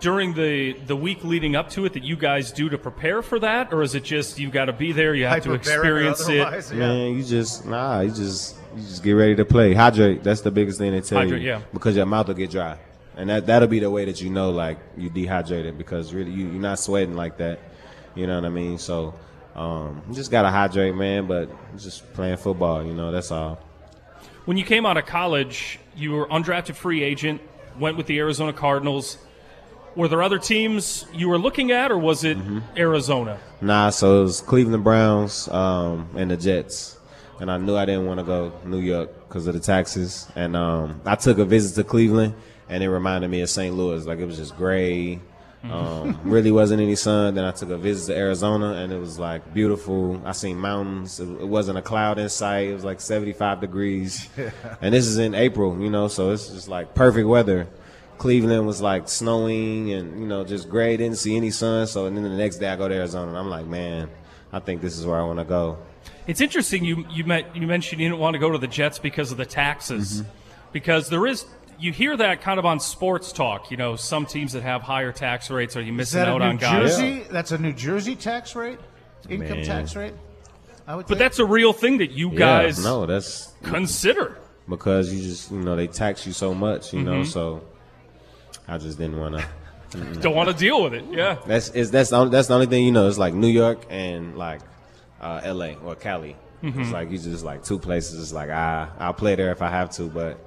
during 0.00 0.34
the, 0.34 0.72
the 0.88 0.96
week 0.96 1.22
leading 1.24 1.54
up 1.54 1.70
to 1.70 1.84
it 1.84 1.92
that 1.92 2.02
you 2.02 2.16
guys 2.16 2.50
do 2.50 2.68
to 2.68 2.76
prepare 2.76 3.22
for 3.22 3.38
that? 3.38 3.72
Or 3.72 3.80
is 3.82 3.94
it 3.94 4.02
just 4.04 4.38
you 4.40 4.50
got 4.50 4.64
to 4.64 4.72
be 4.72 4.90
there, 4.92 5.14
you 5.14 5.24
have 5.26 5.44
to 5.44 5.52
experience 5.54 6.28
it? 6.28 6.34
yeah. 6.72 6.78
Man, 6.78 7.16
you 7.16 7.22
just 7.24 7.64
nah, 7.64 8.00
you 8.00 8.10
just 8.10 8.56
you 8.76 8.82
just 8.82 9.02
get 9.02 9.12
ready 9.12 9.34
to 9.36 9.44
play. 9.44 9.74
Hydrate. 9.74 10.22
That's 10.22 10.40
the 10.42 10.50
biggest 10.50 10.78
thing 10.78 10.92
they 10.92 11.00
tell 11.00 11.18
Hydrate, 11.18 11.42
you. 11.42 11.48
yeah. 11.48 11.62
Because 11.72 11.96
your 11.96 12.06
mouth 12.06 12.28
will 12.28 12.34
get 12.34 12.50
dry, 12.50 12.78
and 13.16 13.28
that 13.30 13.46
that'll 13.46 13.68
be 13.68 13.78
the 13.80 13.90
way 13.90 14.04
that 14.04 14.20
you 14.20 14.30
know 14.30 14.50
like 14.50 14.78
you 14.96 15.10
dehydrated 15.10 15.78
because 15.78 16.12
really 16.14 16.30
you 16.30 16.44
you're 16.46 16.60
not 16.60 16.78
sweating 16.78 17.14
like 17.14 17.38
that. 17.38 17.58
You 18.14 18.26
know 18.26 18.36
what 18.36 18.44
I 18.44 18.50
mean? 18.50 18.78
So 18.78 19.14
um, 19.54 20.02
you 20.08 20.14
just 20.14 20.30
gotta 20.30 20.50
hydrate, 20.50 20.94
man. 20.94 21.26
But 21.26 21.50
just 21.78 22.12
playing 22.14 22.36
football, 22.36 22.84
you 22.84 22.94
know, 22.94 23.10
that's 23.12 23.30
all. 23.30 23.58
When 24.44 24.56
you 24.56 24.64
came 24.64 24.84
out 24.84 24.96
of 24.96 25.06
college, 25.06 25.78
you 25.96 26.12
were 26.12 26.26
undrafted 26.26 26.74
free 26.74 27.02
agent, 27.02 27.40
went 27.78 27.96
with 27.96 28.06
the 28.06 28.18
Arizona 28.18 28.52
Cardinals. 28.52 29.16
Were 29.96 30.08
there 30.08 30.22
other 30.22 30.38
teams 30.40 31.06
you 31.14 31.28
were 31.28 31.38
looking 31.38 31.70
at, 31.70 31.92
or 31.92 31.96
was 31.98 32.24
it 32.24 32.36
Mm-hmm. 32.36 32.58
Arizona? 32.76 33.38
Nah, 33.60 33.90
so 33.90 34.20
it 34.20 34.22
was 34.24 34.40
Cleveland 34.40 34.82
Browns 34.84 35.48
um, 35.48 36.08
and 36.16 36.30
the 36.32 36.36
Jets, 36.36 36.98
and 37.40 37.50
I 37.50 37.58
knew 37.58 37.76
I 37.76 37.84
didn't 37.84 38.06
want 38.06 38.20
to 38.20 38.24
go 38.24 38.52
New 38.64 38.80
York 38.80 39.28
because 39.28 39.46
of 39.46 39.54
the 39.54 39.60
taxes. 39.60 40.28
And 40.36 40.56
um, 40.56 41.00
I 41.04 41.14
took 41.16 41.38
a 41.38 41.44
visit 41.44 41.74
to 41.76 41.88
Cleveland, 41.88 42.34
and 42.68 42.82
it 42.82 42.90
reminded 42.90 43.30
me 43.30 43.40
of 43.42 43.50
St. 43.50 43.74
Louis. 43.74 44.06
Like 44.06 44.18
it 44.18 44.26
was 44.26 44.36
just 44.36 44.56
gray, 44.56 45.20
um, 45.64 46.18
really 46.24 46.50
wasn't 46.50 46.82
any 46.82 46.96
sun. 46.96 47.34
Then 47.34 47.44
I 47.44 47.50
took 47.50 47.70
a 47.70 47.78
visit 47.78 48.12
to 48.12 48.18
Arizona, 48.18 48.74
and 48.74 48.92
it 48.92 48.98
was 48.98 49.18
like 49.18 49.52
beautiful. 49.52 50.20
I 50.24 50.32
seen 50.32 50.58
mountains. 50.58 51.20
It, 51.20 51.28
it 51.28 51.48
wasn't 51.48 51.78
a 51.78 51.82
cloud 51.82 52.18
in 52.18 52.28
sight. 52.28 52.68
It 52.68 52.74
was 52.74 52.84
like 52.84 53.00
75 53.00 53.60
degrees, 53.60 54.28
and 54.80 54.94
this 54.94 55.06
is 55.06 55.18
in 55.18 55.34
April, 55.34 55.80
you 55.80 55.90
know, 55.90 56.08
so 56.08 56.30
it's 56.30 56.48
just 56.48 56.68
like 56.68 56.94
perfect 56.94 57.26
weather. 57.26 57.66
Cleveland 58.16 58.66
was 58.66 58.80
like 58.80 59.08
snowing 59.08 59.92
and 59.92 60.20
you 60.20 60.26
know 60.26 60.44
just 60.44 60.68
gray. 60.68 60.96
Didn't 60.96 61.18
see 61.18 61.36
any 61.36 61.50
sun. 61.50 61.86
So 61.86 62.06
and 62.06 62.16
then 62.16 62.24
the 62.24 62.30
next 62.30 62.58
day 62.58 62.68
I 62.68 62.76
go 62.76 62.88
to 62.88 62.94
Arizona 62.94 63.28
and 63.28 63.38
I'm 63.38 63.50
like, 63.50 63.66
man, 63.66 64.08
I 64.52 64.60
think 64.60 64.80
this 64.80 64.96
is 64.96 65.04
where 65.04 65.20
I 65.20 65.24
want 65.24 65.40
to 65.40 65.44
go. 65.44 65.78
It's 66.26 66.40
interesting 66.40 66.84
you 66.84 67.06
you 67.10 67.24
met 67.24 67.54
you 67.54 67.66
mentioned 67.66 68.00
you 68.00 68.08
didn't 68.08 68.20
want 68.20 68.34
to 68.34 68.38
go 68.40 68.50
to 68.50 68.58
the 68.58 68.66
Jets 68.66 68.98
because 68.98 69.30
of 69.32 69.36
the 69.38 69.46
taxes, 69.46 70.22
Mm-hmm. 70.22 70.30
because 70.72 71.08
there 71.08 71.26
is 71.26 71.44
you 71.78 71.92
hear 71.92 72.16
that 72.16 72.40
kind 72.40 72.58
of 72.58 72.64
on 72.64 72.80
sports 72.80 73.32
talk. 73.32 73.70
You 73.70 73.76
know, 73.76 73.96
some 73.96 74.26
teams 74.26 74.52
that 74.52 74.62
have 74.62 74.80
higher 74.82 75.12
tax 75.12 75.50
rates 75.50 75.76
are 75.76 75.82
you 75.82 75.92
missing 75.92 76.20
out 76.20 76.40
on 76.40 76.56
guys? 76.56 76.96
Jersey? 76.96 77.24
That's 77.30 77.50
a 77.52 77.58
New 77.58 77.72
Jersey 77.72 78.14
tax 78.16 78.54
rate, 78.54 78.78
income 79.28 79.56
Man. 79.58 79.64
tax 79.66 79.96
rate. 79.96 80.14
I 80.86 80.96
would. 80.96 81.02
But 81.06 81.08
think. 81.08 81.18
that's 81.18 81.38
a 81.40 81.44
real 81.44 81.72
thing 81.72 81.98
that 81.98 82.10
you 82.12 82.30
guys 82.30 82.78
yeah, 82.78 82.84
no, 82.84 83.06
that's 83.06 83.52
consider. 83.62 84.38
because 84.68 85.12
you 85.12 85.22
just 85.22 85.50
you 85.50 85.58
know 85.60 85.76
they 85.76 85.86
tax 85.88 86.26
you 86.26 86.32
so 86.32 86.54
much, 86.54 86.92
you 86.92 87.00
Mm-hmm. 87.00 87.08
know. 87.10 87.24
So 87.24 87.62
I 88.68 88.78
just 88.78 88.96
didn't 88.98 89.18
want 89.18 89.36
to. 89.38 89.44
Don't 90.20 90.34
want 90.34 90.48
to 90.48 90.54
deal 90.56 90.82
with 90.82 90.94
it. 90.94 91.04
Yeah. 91.10 91.36
That's 91.46 91.68
is 91.70 91.90
that's 91.92 92.10
the 92.10 92.16
only, 92.16 92.30
that's 92.32 92.48
the 92.48 92.54
only 92.54 92.66
thing 92.66 92.84
you 92.84 92.90
know. 92.92 93.06
It's 93.08 93.18
like 93.18 93.32
New 93.34 93.46
York 93.48 93.84
and 93.90 94.36
like 94.36 94.60
uh, 95.24 95.40
L.A. 95.42 95.74
or 95.76 95.94
Cali. 95.94 96.36
Mm-hmm. 96.62 96.80
It's 96.80 96.92
like 96.92 97.10
you 97.10 97.18
just 97.18 97.44
like 97.44 97.64
two 97.64 97.78
places. 97.78 98.20
It's 98.20 98.32
like 98.32 98.50
ah, 98.52 98.90
I'll 98.98 99.14
play 99.14 99.34
there 99.34 99.50
if 99.52 99.62
I 99.62 99.68
have 99.68 99.90
to, 99.92 100.04
but 100.04 100.38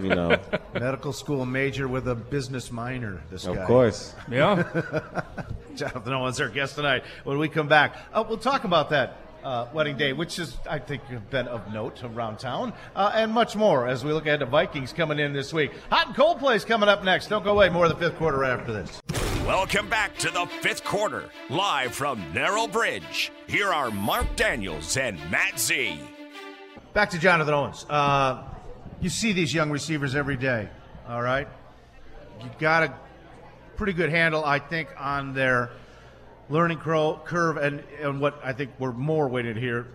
you 0.00 0.08
know, 0.08 0.38
medical 0.74 1.12
school 1.12 1.44
major 1.44 1.88
with 1.88 2.08
a 2.08 2.14
business 2.14 2.70
minor. 2.70 3.22
This 3.30 3.44
week. 3.46 3.56
of 3.56 3.62
guy. 3.62 3.66
course. 3.66 4.14
Yeah. 4.30 4.62
Jonathan 5.74 6.12
Owens, 6.12 6.40
our 6.40 6.48
guest 6.48 6.76
tonight. 6.76 7.04
When 7.24 7.38
we 7.38 7.48
come 7.48 7.66
back, 7.66 7.96
uh, 8.12 8.24
we'll 8.26 8.38
talk 8.38 8.64
about 8.64 8.90
that 8.90 9.18
uh, 9.42 9.66
wedding 9.74 9.96
day, 9.96 10.12
which 10.12 10.38
is, 10.38 10.56
I 10.68 10.78
think, 10.78 11.02
been 11.30 11.48
of 11.48 11.72
note 11.72 12.02
around 12.04 12.38
town, 12.38 12.72
uh, 12.94 13.12
and 13.14 13.32
much 13.32 13.56
more 13.56 13.86
as 13.86 14.04
we 14.04 14.12
look 14.12 14.26
ahead 14.26 14.40
to 14.40 14.46
Vikings 14.46 14.92
coming 14.92 15.18
in 15.18 15.32
this 15.32 15.52
week. 15.52 15.72
Hot 15.90 16.06
and 16.06 16.16
cold 16.16 16.38
plays 16.38 16.64
coming 16.64 16.88
up 16.88 17.04
next. 17.04 17.28
Don't 17.28 17.44
go 17.44 17.50
away. 17.50 17.68
More 17.68 17.86
of 17.86 17.90
the 17.90 17.98
fifth 17.98 18.16
quarter 18.16 18.44
after 18.44 18.72
this. 18.72 19.02
Welcome 19.46 19.90
back 19.90 20.16
to 20.20 20.30
the 20.30 20.46
fifth 20.62 20.84
quarter, 20.84 21.28
live 21.50 21.94
from 21.94 22.32
Narrow 22.32 22.66
Bridge. 22.66 23.30
Here 23.46 23.70
are 23.70 23.90
Mark 23.90 24.36
Daniels 24.36 24.96
and 24.96 25.18
Matt 25.30 25.60
Z. 25.60 26.00
Back 26.94 27.10
to 27.10 27.18
Jonathan 27.18 27.52
Owens. 27.52 27.84
Uh, 27.90 28.42
you 29.02 29.10
see 29.10 29.32
these 29.32 29.52
young 29.52 29.70
receivers 29.70 30.14
every 30.14 30.38
day, 30.38 30.70
all 31.06 31.20
right? 31.20 31.46
You 32.40 32.48
got 32.58 32.84
a 32.84 32.94
pretty 33.76 33.92
good 33.92 34.08
handle, 34.08 34.42
I 34.42 34.60
think, 34.60 34.88
on 34.96 35.34
their 35.34 35.72
learning 36.48 36.78
curve 36.78 37.58
and, 37.58 37.84
and 38.00 38.22
what 38.22 38.40
I 38.42 38.54
think 38.54 38.70
we're 38.78 38.92
more 38.92 39.28
weighted 39.28 39.58
here 39.58 39.88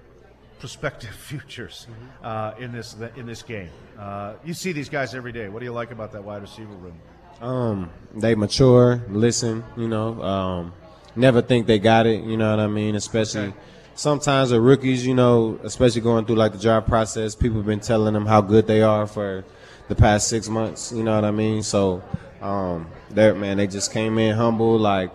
prospective 0.60 1.10
futures 1.16 1.88
uh, 2.22 2.54
in 2.60 2.72
this 2.72 2.96
in 3.16 3.26
this 3.26 3.42
game. 3.42 3.72
Uh, 3.98 4.36
you 4.46 4.54
see 4.54 4.74
these 4.74 4.90
guys 4.90 5.16
every 5.16 5.32
day. 5.32 5.50
What 5.50 5.58
do 5.58 5.66
you 5.66 5.74
like 5.74 5.90
about 5.90 6.12
that 6.12 6.24
wide 6.24 6.44
receiver 6.44 6.76
room? 6.76 7.00
Um, 7.42 7.90
they 8.14 8.36
mature, 8.36 9.02
listen, 9.10 9.64
you 9.78 9.88
know, 9.88 10.22
um, 10.22 10.74
never 11.16 11.42
think 11.42 11.68
they 11.68 11.80
got 11.80 12.06
it, 12.06 12.24
you 12.24 12.38
know 12.38 12.50
what 12.50 12.60
I 12.60 12.68
mean? 12.68 12.96
Especially 12.96 13.48
Okay. 13.48 13.54
sometimes 13.96 14.50
the 14.50 14.60
rookies, 14.60 15.06
you 15.06 15.14
know, 15.14 15.60
especially 15.64 16.02
going 16.02 16.26
through 16.26 16.36
like 16.36 16.52
the 16.52 16.58
job 16.58 16.86
process, 16.86 17.36
people 17.36 17.58
have 17.58 17.66
been 17.66 17.80
telling 17.80 18.14
them 18.14 18.26
how 18.26 18.42
good 18.42 18.68
they 18.68 18.82
are 18.82 19.08
for 19.08 19.46
the 19.88 19.96
past 19.96 20.28
six 20.28 20.50
months, 20.50 20.92
you 20.92 21.04
know 21.04 21.16
what 21.16 21.24
I 21.24 21.32
mean? 21.32 21.64
So, 21.64 22.04
um, 22.42 22.88
they're, 23.10 23.34
man, 23.36 23.58
they 23.58 23.68
just 23.68 23.92
came 23.92 24.18
in 24.18 24.36
humble, 24.36 24.78
like, 24.78 25.12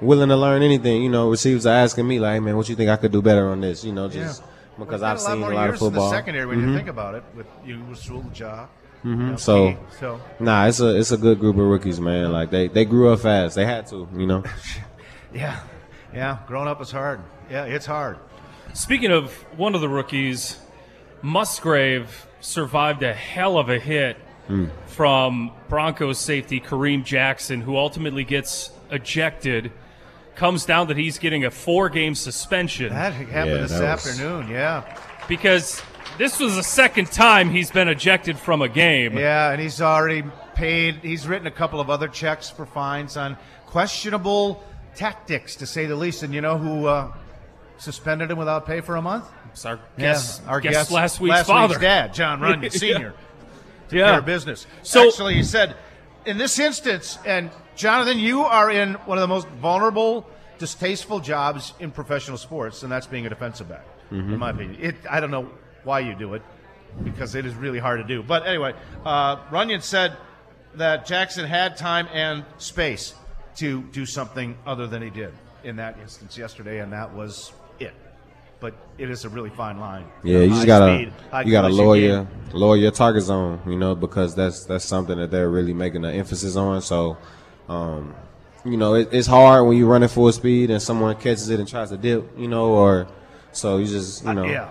willing 0.00 0.28
to 0.28 0.36
learn 0.36 0.62
anything, 0.62 1.02
you 1.02 1.08
know, 1.08 1.30
receivers 1.30 1.64
are 1.66 1.74
asking 1.74 2.06
me, 2.06 2.18
like, 2.20 2.34
hey, 2.34 2.40
man, 2.40 2.56
what 2.56 2.68
you 2.68 2.76
think 2.76 2.90
I 2.90 2.96
could 2.96 3.12
do 3.12 3.22
better 3.22 3.48
on 3.48 3.60
this, 3.62 3.82
you 3.82 3.92
know, 3.92 4.08
just 4.08 4.42
because 4.78 5.02
I've 5.02 5.18
had 5.18 5.20
seen 5.20 5.42
a 5.42 5.48
lot 5.50 5.70
of 5.70 5.80
years 5.80 5.82
in. 5.82 5.88
Mm-hmm. 5.88 5.96
the 5.96 6.10
secondary 6.10 6.46
when 6.46 6.60
you 6.60 6.76
think 6.76 6.88
about 6.88 7.14
it, 7.14 7.24
with 7.34 7.46
you, 7.64 7.82
Rasul, 7.88 8.24
Ja. 8.34 8.66
Mm-hmm. 9.06 9.20
you 9.20 9.30
know, 9.30 9.36
So- 9.36 9.70
Key. 9.70 9.76
so 10.00 10.20
Nah, 10.40 10.66
it's 10.66 10.80
a 10.80 10.96
it's 10.96 11.12
a 11.12 11.16
good 11.16 11.38
group 11.38 11.56
of 11.56 11.64
rookies, 11.66 12.00
man. 12.00 12.32
Like 12.32 12.50
they 12.50 12.68
they 12.68 12.84
grew 12.84 13.12
up 13.12 13.20
fast. 13.20 13.54
They 13.54 13.64
had 13.64 13.86
to, 13.88 14.08
you 14.16 14.26
know. 14.26 14.42
yeah, 15.34 15.60
yeah. 16.12 16.38
Growing 16.46 16.68
up 16.68 16.80
is 16.80 16.90
hard. 16.90 17.20
Yeah, 17.50 17.64
it's 17.64 17.86
hard. 17.86 18.18
Speaking 18.74 19.12
of 19.12 19.32
one 19.56 19.74
of 19.74 19.80
the 19.80 19.88
rookies, 19.88 20.58
Musgrave 21.22 22.26
survived 22.40 23.02
a 23.02 23.14
hell 23.14 23.58
of 23.58 23.68
a 23.68 23.78
hit 23.78 24.16
hmm. 24.48 24.66
from 24.86 25.52
Broncos 25.68 26.18
safety 26.18 26.60
Kareem 26.60 27.04
Jackson, 27.04 27.60
who 27.60 27.76
ultimately 27.76 28.24
gets 28.24 28.70
ejected. 28.90 29.72
Comes 30.34 30.66
down 30.66 30.88
that 30.88 30.98
he's 30.98 31.18
getting 31.18 31.46
a 31.46 31.50
four 31.50 31.88
game 31.88 32.14
suspension 32.14 32.90
That 32.92 33.14
happened 33.14 33.30
Yeah, 33.32 33.60
this 33.62 33.70
that 33.72 33.94
was- 33.94 34.06
afternoon. 34.06 34.50
Yeah, 34.50 34.82
because 35.28 35.80
this 36.18 36.40
was 36.40 36.56
the 36.56 36.62
second 36.62 37.10
time 37.10 37.50
he's 37.50 37.70
been 37.70 37.88
ejected 37.88 38.38
from 38.38 38.62
a 38.62 38.68
game. 38.68 39.16
yeah, 39.18 39.50
and 39.50 39.60
he's 39.60 39.80
already 39.80 40.24
paid. 40.54 40.96
He's 40.96 41.26
written 41.26 41.46
a 41.46 41.50
couple 41.50 41.80
of 41.80 41.90
other 41.90 42.08
checks 42.08 42.48
for 42.50 42.64
fines 42.66 43.16
on 43.16 43.36
questionable 43.66 44.62
tactics, 44.94 45.56
to 45.56 45.66
say 45.66 45.86
the 45.86 45.96
least. 45.96 46.22
And 46.22 46.32
you 46.32 46.40
know 46.40 46.56
who 46.58 46.86
uh, 46.86 47.12
suspended 47.78 48.30
him 48.30 48.38
without 48.38 48.66
pay 48.66 48.80
for 48.80 48.96
a 48.96 49.02
month? 49.02 49.26
It's 49.52 49.64
our 49.66 49.78
Yeah, 49.96 50.12
guest, 50.12 50.42
our 50.46 50.60
guest 50.60 50.74
guest 50.74 50.90
last 50.90 51.20
week's 51.20 51.42
father. 51.42 51.78
dad, 51.78 52.14
Jon 52.14 52.40
Runyan 52.40 52.62
Yeah. 52.62 52.68
Senior. 52.70 53.14
Yeah. 53.90 54.12
Their 54.12 54.22
business. 54.22 54.66
So- 54.82 55.06
actually, 55.08 55.34
he 55.34 55.42
said 55.42 55.76
in 56.24 56.38
this 56.38 56.58
instance, 56.58 57.18
and 57.26 57.50
Jonathan, 57.76 58.18
you 58.18 58.40
are 58.42 58.70
in 58.70 58.94
one 59.04 59.18
of 59.18 59.22
the 59.22 59.28
most 59.28 59.46
vulnerable, 59.48 60.26
distasteful 60.58 61.20
jobs 61.20 61.74
in 61.78 61.90
professional 61.90 62.38
sports, 62.38 62.82
and 62.82 62.90
that's 62.90 63.06
being 63.06 63.26
a 63.26 63.28
defensive 63.28 63.68
back. 63.68 63.84
In 64.10 64.38
my 64.38 64.50
opinion, 64.50 64.78
it. 64.80 64.94
I 65.10 65.18
don't 65.20 65.30
know 65.32 65.50
why 65.86 66.00
you 66.00 66.14
do 66.14 66.34
it 66.34 66.42
because 67.04 67.34
it 67.34 67.46
is 67.46 67.54
really 67.54 67.78
hard 67.78 68.00
to 68.00 68.06
do. 68.06 68.22
But 68.22 68.46
anyway, 68.46 68.74
uh, 69.04 69.36
Runyan 69.50 69.82
said 69.82 70.16
that 70.74 71.06
Jackson 71.06 71.46
had 71.46 71.76
time 71.76 72.08
and 72.12 72.44
space 72.58 73.14
to 73.56 73.82
do 73.92 74.04
something 74.04 74.56
other 74.66 74.86
than 74.86 75.02
he 75.02 75.10
did 75.10 75.32
in 75.64 75.76
that 75.76 75.98
instance 76.00 76.36
yesterday, 76.36 76.80
and 76.80 76.92
that 76.92 77.14
was 77.14 77.52
it. 77.78 77.94
But 78.60 78.74
it 78.98 79.10
is 79.10 79.24
a 79.24 79.28
really 79.28 79.50
fine 79.50 79.78
line. 79.78 80.06
Yeah, 80.22 80.40
you 80.40 80.50
just 80.50 80.66
gotta 80.66 80.96
speed, 80.98 81.12
you 81.46 81.52
gotta 81.52 81.68
lower 81.68 81.96
game. 81.96 82.28
lower 82.52 82.76
your 82.76 82.90
target 82.90 83.22
zone, 83.22 83.60
you 83.66 83.76
know, 83.76 83.94
because 83.94 84.34
that's 84.34 84.64
that's 84.64 84.84
something 84.84 85.18
that 85.18 85.30
they're 85.30 85.50
really 85.50 85.74
making 85.74 86.04
an 86.04 86.14
emphasis 86.14 86.56
on. 86.56 86.82
So, 86.82 87.16
um, 87.68 88.14
you 88.64 88.76
know, 88.76 88.94
it, 88.94 89.08
it's 89.12 89.26
hard 89.26 89.66
when 89.66 89.76
you're 89.76 89.88
running 89.88 90.08
full 90.08 90.32
speed 90.32 90.70
and 90.70 90.80
someone 90.82 91.14
catches 91.16 91.48
it 91.50 91.60
and 91.60 91.68
tries 91.68 91.90
to 91.90 91.96
dip, 91.96 92.38
you 92.38 92.48
know, 92.48 92.70
or 92.70 93.06
so 93.52 93.78
you 93.78 93.86
just 93.86 94.24
you 94.24 94.32
know. 94.34 94.44
Uh, 94.44 94.48
Yeah. 94.48 94.68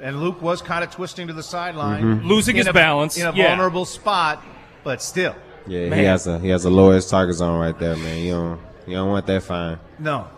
And 0.00 0.20
Luke 0.20 0.40
was 0.40 0.62
kind 0.62 0.84
of 0.84 0.90
twisting 0.90 1.26
to 1.26 1.32
the 1.32 1.42
sideline, 1.42 2.02
mm-hmm. 2.02 2.26
Losing 2.26 2.56
his 2.56 2.66
a- 2.66 2.72
balance, 2.72 3.16
in 3.16 3.26
a 3.26 3.32
yeah. 3.34 3.48
vulnerable 3.48 3.84
spot, 3.84 4.42
but 4.84 5.02
still, 5.02 5.34
Yeah, 5.66 5.88
Man. 5.88 5.98
he 5.98 6.04
has 6.04 6.26
a 6.26 6.38
he 6.38 6.48
has 6.50 6.64
a 6.64 6.70
lower 6.70 6.94
his 6.94 7.08
target 7.08 7.34
zone 7.36 7.58
right 7.58 7.76
there, 7.78 7.96
man. 7.96 8.18
You 8.24 8.32
don't 8.32 8.60
you 8.86 8.94
don't 8.94 9.08
want 9.10 9.26
that 9.26 9.42
fine. 9.42 9.78
no. 9.98 10.28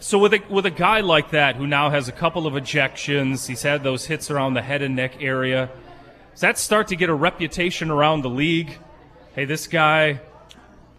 So 0.00 0.16
with 0.20 0.32
a 0.34 0.40
with 0.48 0.64
a 0.64 0.70
guy 0.70 1.00
like 1.00 1.30
that 1.32 1.56
who 1.56 1.66
now 1.66 1.90
has 1.90 2.06
a 2.08 2.12
couple 2.12 2.46
of 2.46 2.54
ejections, 2.54 3.48
he's 3.48 3.62
had 3.62 3.82
those 3.82 4.04
hits 4.06 4.30
around 4.30 4.54
the 4.54 4.62
head 4.62 4.80
and 4.82 4.94
neck 4.94 5.20
area. 5.20 5.70
Does 6.32 6.40
that 6.42 6.56
start 6.58 6.86
to 6.88 6.96
get 6.96 7.08
a 7.08 7.14
reputation 7.14 7.90
around 7.90 8.22
the 8.22 8.30
league? 8.30 8.78
Hey, 9.34 9.44
this 9.44 9.66
guy 9.66 10.12
may- 10.12 10.20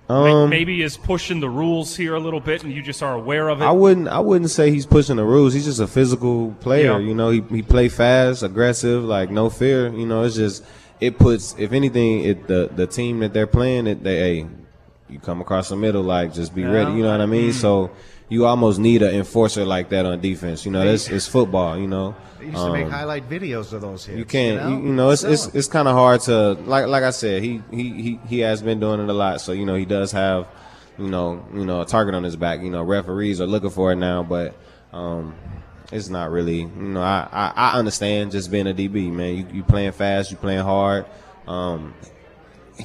Um, 0.09 0.49
maybe 0.49 0.81
is 0.81 0.97
pushing 0.97 1.39
the 1.39 1.49
rules 1.49 1.95
here 1.95 2.15
a 2.15 2.19
little 2.19 2.39
bit, 2.39 2.63
and 2.63 2.73
you 2.73 2.81
just 2.81 3.03
are 3.03 3.13
aware 3.13 3.47
of 3.47 3.61
it. 3.61 3.65
I 3.65 3.71
wouldn't 3.71 4.07
I 4.07 4.19
wouldn't 4.19 4.49
say 4.49 4.71
he's 4.71 4.87
pushing 4.87 5.17
the 5.17 5.23
rules. 5.23 5.53
He's 5.53 5.65
just 5.65 5.79
a 5.79 5.87
physical 5.87 6.51
player. 6.61 6.93
Yeah. 6.93 6.97
You 6.97 7.13
know, 7.13 7.29
he 7.29 7.41
he 7.49 7.61
play 7.61 7.89
fast, 7.89 8.41
aggressive, 8.41 9.03
like 9.03 9.29
no 9.29 9.51
fear. 9.51 9.93
You 9.93 10.07
know, 10.07 10.23
it's 10.23 10.35
just 10.35 10.65
it 10.99 11.19
puts 11.19 11.55
if 11.59 11.73
anything, 11.73 12.23
it 12.23 12.47
the 12.47 12.71
the 12.75 12.87
team 12.87 13.19
that 13.19 13.33
they're 13.33 13.45
playing, 13.45 13.85
it 13.85 14.03
they 14.03 14.15
hey, 14.15 14.47
you 15.09 15.19
come 15.19 15.41
across 15.41 15.69
the 15.69 15.75
middle, 15.75 16.03
like 16.03 16.33
just 16.33 16.53
be 16.55 16.63
ready. 16.63 16.91
You 16.93 17.03
know 17.03 17.11
what 17.11 17.21
I 17.21 17.25
mean? 17.25 17.53
So 17.53 17.91
you 18.29 18.45
almost 18.45 18.77
need 18.79 19.01
an 19.01 19.13
enforcer 19.15 19.65
like 19.65 19.89
that 19.89 20.05
on 20.05 20.19
defense. 20.21 20.65
You 20.65 20.71
know, 20.71 20.85
that's 20.85 21.09
it's 21.09 21.27
football. 21.27 21.77
You 21.77 21.87
know, 21.87 22.15
They 22.39 22.45
used 22.45 22.57
to 22.57 22.71
make 22.71 22.85
Um, 22.85 22.91
highlight 22.91 23.27
videos 23.29 23.73
of 23.73 23.81
those 23.81 24.05
hits. 24.05 24.17
you 24.19 24.25
can't, 24.25 24.61
know? 24.63 24.69
you, 24.69 24.75
you 24.87 24.93
know, 24.93 25.09
it's 25.09 25.23
it's, 25.23 25.45
'em. 25.47 25.51
it's 25.55 25.67
kind 25.67 25.87
of 25.87 25.95
hard 25.95 26.21
to 26.21 26.51
like 26.65 26.87
like 26.87 27.03
I 27.03 27.09
said, 27.09 27.41
he, 27.43 27.61
he 27.71 27.89
he 28.01 28.19
he 28.27 28.39
has 28.39 28.61
been 28.61 28.79
doing 28.79 28.99
it 28.99 29.09
a 29.09 29.13
lot, 29.13 29.41
so 29.41 29.51
you 29.51 29.65
know 29.65 29.75
he 29.75 29.85
does 29.85 30.11
have, 30.11 30.47
you 30.99 31.07
know, 31.09 31.43
you 31.53 31.65
know 31.65 31.81
a 31.81 31.85
target 31.85 32.13
on 32.13 32.23
his 32.23 32.35
back. 32.35 32.61
You 32.61 32.69
know, 32.69 32.83
referees 32.83 33.41
are 33.41 33.47
looking 33.47 33.71
for 33.71 33.91
it 33.91 33.95
now, 33.95 34.21
but 34.23 34.55
um, 34.93 35.33
it's 35.91 36.09
not 36.09 36.29
really. 36.29 36.59
You 36.61 36.67
know, 36.67 37.01
I, 37.01 37.27
I 37.31 37.51
I 37.55 37.79
understand 37.79 38.31
just 38.31 38.51
being 38.51 38.67
a 38.67 38.73
DB, 38.75 39.11
man. 39.11 39.35
You 39.37 39.47
you 39.53 39.63
playing 39.63 39.93
fast, 39.93 40.29
you 40.29 40.37
playing 40.37 40.59
hard. 40.63 41.05
Um, 41.47 41.95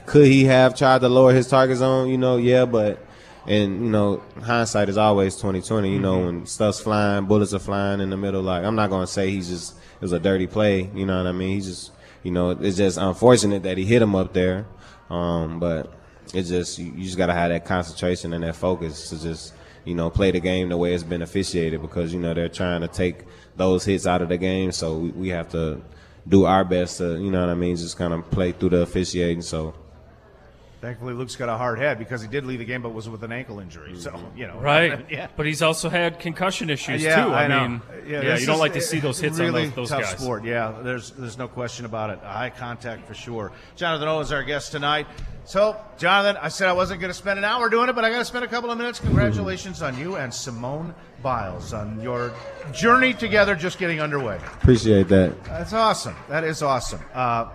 could 0.07 0.27
he 0.27 0.45
have 0.45 0.75
tried 0.75 1.01
to 1.01 1.09
lower 1.09 1.33
his 1.33 1.49
target 1.49 1.79
zone? 1.79 2.09
You 2.09 2.19
know, 2.19 2.37
yeah, 2.37 2.65
but 2.65 3.05
and 3.47 3.85
you 3.85 3.91
know, 3.91 4.23
hindsight 4.43 4.89
is 4.89 4.97
always 4.97 5.37
twenty 5.37 5.61
twenty. 5.61 5.93
You 5.93 6.01
know, 6.01 6.27
when 6.27 6.47
stuff's 6.47 6.81
flying, 6.81 7.27
bullets 7.27 7.53
are 7.53 7.59
flying 7.59 8.01
in 8.01 8.11
the 8.11 8.17
middle. 8.17 8.43
Like 8.43 8.65
I'm 8.65 8.75
not 8.75 8.91
gonna 8.91 9.07
say 9.07 9.31
he's 9.31 9.49
just 9.49 9.77
it 9.77 10.01
was 10.01 10.13
a 10.13 10.21
dirty 10.21 10.47
play. 10.47 10.91
You 10.95 11.07
know 11.07 11.19
what 11.19 11.27
I 11.27 11.33
mean? 11.33 11.51
He's 11.51 11.67
just 11.67 11.93
you 12.23 12.31
know, 12.31 12.51
it's 12.51 12.79
just 12.79 12.97
unfortunate 12.97 13.63
that 13.65 13.77
he 13.77 13.85
hit 13.85 14.01
him 14.01 14.15
up 14.15 14.33
there. 14.33 14.67
Um, 15.11 15.61
but 15.61 15.93
it's 16.33 16.49
just 16.49 16.79
you, 16.79 16.93
you 16.97 17.05
just 17.05 17.19
gotta 17.19 17.35
have 17.35 17.51
that 17.51 17.67
concentration 17.67 18.33
and 18.33 18.43
that 18.45 18.57
focus 18.57 19.11
to 19.11 19.21
just 19.21 19.55
you 19.85 19.95
know 19.95 20.09
play 20.09 20.31
the 20.31 20.41
game 20.41 20.71
the 20.71 20.77
way 20.77 20.95
it's 20.95 21.03
been 21.03 21.21
officiated 21.21 21.83
because 21.83 22.15
you 22.15 22.19
know 22.19 22.33
they're 22.33 22.49
trying 22.49 22.81
to 22.81 22.89
take 22.89 23.25
those 23.57 23.85
hits 23.85 24.07
out 24.07 24.23
of 24.23 24.31
the 24.31 24.39
game. 24.39 24.73
So 24.73 24.97
we, 24.99 25.11
we 25.11 25.29
have 25.29 25.51
to 25.51 25.83
do 26.27 26.47
our 26.47 26.65
best 26.65 26.99
to 26.99 27.19
you 27.19 27.31
know 27.31 27.41
what 27.41 27.51
I 27.51 27.55
mean, 27.55 27.77
just 27.77 27.99
kind 27.99 28.15
of 28.15 28.29
play 28.31 28.53
through 28.53 28.71
the 28.71 28.81
officiating. 28.81 29.43
So. 29.43 29.75
Thankfully, 30.85 31.15
Luke's 31.15 31.35
got 31.35 31.49
a 31.49 31.57
hard 31.57 31.79
head 31.79 31.99
because 31.99 32.21
he 32.21 32.29
did 32.29 32.45
leave 32.45 32.59
the 32.59 32.67
game, 32.67 32.83
but 32.83 32.91
was 32.91 33.09
with 33.09 33.25
an 33.25 33.33
ankle 33.33 33.59
injury. 33.59 33.97
So 33.97 34.21
you 34.37 34.47
know, 34.47 34.59
right? 34.59 35.03
Yeah. 35.15 35.29
But 35.35 35.47
he's 35.47 35.63
also 35.63 35.89
had 35.89 36.19
concussion 36.19 36.69
issues 36.69 37.03
yeah, 37.03 37.25
too. 37.25 37.31
I, 37.33 37.47
know. 37.47 37.69
mean, 37.69 37.83
yeah, 38.07 38.21
this 38.21 38.41
you 38.43 38.47
don't 38.47 38.59
like 38.59 38.75
to 38.75 38.83
see 38.83 38.99
those 38.99 39.19
hits 39.19 39.39
really 39.39 39.63
on 39.63 39.69
those, 39.69 39.77
those 39.77 39.89
tough 39.89 40.03
guys. 40.03 40.19
sport. 40.19 40.45
Yeah, 40.45 40.75
there's 40.83 41.13
there's 41.13 41.39
no 41.39 41.49
question 41.49 41.87
about 41.87 42.11
it. 42.11 42.19
Eye 42.23 42.51
contact 42.51 43.07
for 43.07 43.15
sure. 43.15 43.51
Jonathan 43.77 44.09
Owens, 44.09 44.31
our 44.31 44.43
guest 44.43 44.73
tonight. 44.73 45.07
So, 45.45 45.75
Jonathan, 45.97 46.39
I 46.43 46.49
said 46.49 46.69
I 46.69 46.75
wasn't 46.75 47.01
going 47.01 47.11
to 47.11 47.19
spend 47.19 47.39
an 47.39 47.45
hour 47.45 47.71
doing 47.71 47.89
it, 47.89 47.95
but 47.95 48.05
I 48.05 48.11
got 48.11 48.19
to 48.19 48.25
spend 48.27 48.45
a 48.45 48.49
couple 48.49 48.71
of 48.71 48.77
minutes. 48.77 49.01
Congratulations 49.01 49.81
on 49.81 49.99
you 49.99 50.17
and 50.17 50.35
Simone 50.35 50.95
Biles 51.23 51.73
on 51.73 51.99
your 52.03 52.31
journey 52.73 53.15
together, 53.15 53.55
just 53.55 53.79
getting 53.79 54.01
underway. 54.01 54.37
Appreciate 54.37 55.09
that. 55.09 55.45
That's 55.45 55.73
awesome. 55.73 56.17
That 56.29 56.45
is 56.45 56.63
awesome. 56.63 57.01
Uh, 57.15 57.51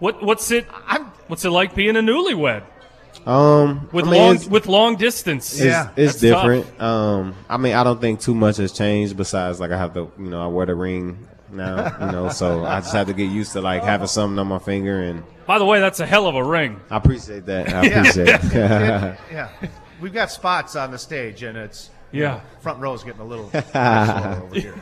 What 0.00 0.22
what's 0.22 0.50
it? 0.50 0.66
I'm 0.86 1.04
What's 1.28 1.44
it 1.44 1.50
like 1.50 1.74
being 1.76 1.96
a 1.96 2.00
newlywed 2.00 2.64
Um, 3.24 3.88
with 3.92 4.06
I 4.06 4.10
mean, 4.10 4.20
long 4.20 4.34
it's, 4.34 4.46
with 4.46 4.66
long 4.66 4.96
distance? 4.96 5.52
it's, 5.54 5.62
Yeah, 5.64 5.90
it's 5.96 6.14
that's 6.20 6.32
tough. 6.32 6.42
different. 6.42 6.80
Um, 6.82 7.34
I 7.48 7.56
mean, 7.56 7.74
I 7.74 7.84
don't 7.84 8.00
think 8.00 8.18
too 8.20 8.34
much 8.34 8.56
has 8.56 8.72
changed 8.72 9.16
besides 9.16 9.60
like 9.60 9.70
I 9.70 9.78
have 9.78 9.94
to, 9.94 10.10
you 10.18 10.28
know, 10.30 10.42
I 10.42 10.48
wear 10.48 10.66
the 10.66 10.74
ring 10.74 11.28
now, 11.52 11.96
you 12.06 12.12
know, 12.12 12.28
so 12.30 12.64
I 12.64 12.80
just 12.80 12.92
have 12.94 13.06
to 13.08 13.12
get 13.12 13.30
used 13.30 13.52
to 13.52 13.60
like 13.60 13.82
having 13.84 14.06
something 14.08 14.38
on 14.40 14.46
my 14.48 14.58
finger, 14.58 15.00
and 15.02 15.22
By 15.46 15.58
the 15.58 15.64
way, 15.64 15.78
that's 15.80 16.00
a 16.00 16.06
hell 16.06 16.26
of 16.26 16.34
a 16.34 16.42
ring. 16.44 16.80
I 16.90 16.96
appreciate 16.96 17.46
that. 17.46 17.72
I 17.72 17.86
appreciate 17.86 18.28
it. 18.28 18.52
yeah, 19.32 19.48
we've 20.00 20.12
got 20.12 20.30
spots 20.32 20.74
on 20.76 20.90
the 20.90 20.98
stage, 20.98 21.42
and 21.44 21.56
it's 21.58 21.90
Yeah. 22.12 22.40
front 22.60 22.80
row's 22.80 23.04
getting 23.04 23.20
a 23.20 23.24
little 23.24 23.50
slow 23.72 24.42
over 24.44 24.58
here. 24.58 24.74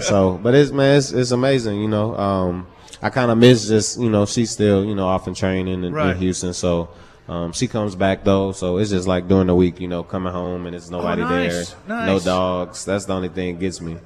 so, 0.00 0.38
but 0.42 0.54
it's 0.54 0.70
man, 0.72 0.98
it's, 0.98 1.12
it's 1.12 1.30
amazing, 1.30 1.80
you 1.82 1.88
know. 1.88 2.16
Um, 2.16 2.66
I 3.02 3.10
kind 3.10 3.30
of 3.30 3.38
miss 3.38 3.68
just, 3.68 4.00
you 4.00 4.10
know, 4.10 4.26
she's 4.26 4.50
still, 4.50 4.84
you 4.84 4.94
know, 4.94 5.06
off 5.06 5.26
in 5.28 5.34
training 5.34 5.84
in, 5.84 5.92
Right. 5.92 6.12
in 6.12 6.18
Houston, 6.18 6.52
so. 6.52 6.88
Um, 7.28 7.52
she 7.52 7.66
comes 7.68 7.94
back 7.94 8.24
though, 8.24 8.52
so 8.52 8.78
it's 8.78 8.88
just 8.88 9.06
like 9.06 9.28
during 9.28 9.48
the 9.48 9.54
week, 9.54 9.80
you 9.80 9.86
know, 9.86 10.02
coming 10.02 10.32
home 10.32 10.64
and 10.64 10.72
there's 10.72 10.90
nobody 10.90 11.20
nice, 11.20 11.74
there, 11.74 11.76
nice. 11.86 12.06
no 12.06 12.18
dogs. 12.20 12.86
That's 12.86 13.04
the 13.04 13.12
only 13.12 13.28
thing 13.28 13.56
that 13.56 13.60
gets 13.60 13.82
me. 13.82 13.98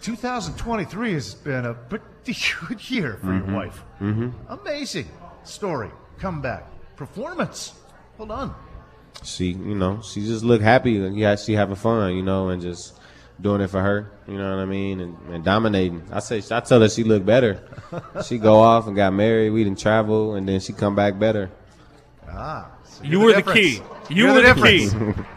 2023 0.00 1.12
has 1.14 1.34
been 1.34 1.66
a 1.66 1.74
pretty 1.74 2.04
good 2.68 2.88
year 2.90 3.18
for 3.20 3.34
your 3.34 3.52
wife. 3.52 3.82
Mm-hmm. 4.00 4.28
Amazing 4.48 5.08
story, 5.42 5.90
comeback, 6.18 6.64
performance. 6.96 7.74
Hold 8.16 8.30
on. 8.30 8.54
she 9.24 9.46
you 9.46 9.74
know 9.74 10.00
she 10.04 10.20
just 10.24 10.44
look 10.44 10.60
happy 10.60 10.92
yeah 10.92 11.34
she 11.34 11.54
having 11.54 11.74
fun 11.74 12.14
you 12.14 12.22
know 12.22 12.48
and 12.50 12.62
just 12.62 12.94
doing 13.40 13.60
it 13.60 13.68
for 13.68 13.80
her 13.80 14.10
you 14.26 14.36
know 14.36 14.56
what 14.56 14.60
i 14.60 14.64
mean 14.64 15.00
and, 15.00 15.16
and 15.32 15.44
dominating 15.44 16.02
i 16.12 16.18
say 16.18 16.42
i 16.50 16.60
tell 16.60 16.80
her 16.80 16.88
she 16.88 17.04
look 17.04 17.24
better 17.24 17.62
she 18.26 18.36
go 18.38 18.58
off 18.70 18.86
and 18.88 18.96
got 18.96 19.12
married 19.12 19.50
we 19.50 19.62
didn't 19.62 19.78
travel 19.78 20.34
and 20.34 20.48
then 20.48 20.58
she 20.60 20.72
come 20.72 20.94
back 20.94 21.18
better 21.18 21.50
Ah, 22.30 22.68
so 22.84 23.02
You 23.04 23.20
were 23.20 23.30
the 23.32 23.36
difference. 23.38 23.58
key. 23.58 23.82
You 24.14 24.26
You're 24.26 24.34
were 24.34 24.42
the, 24.42 24.54
key 24.62 24.88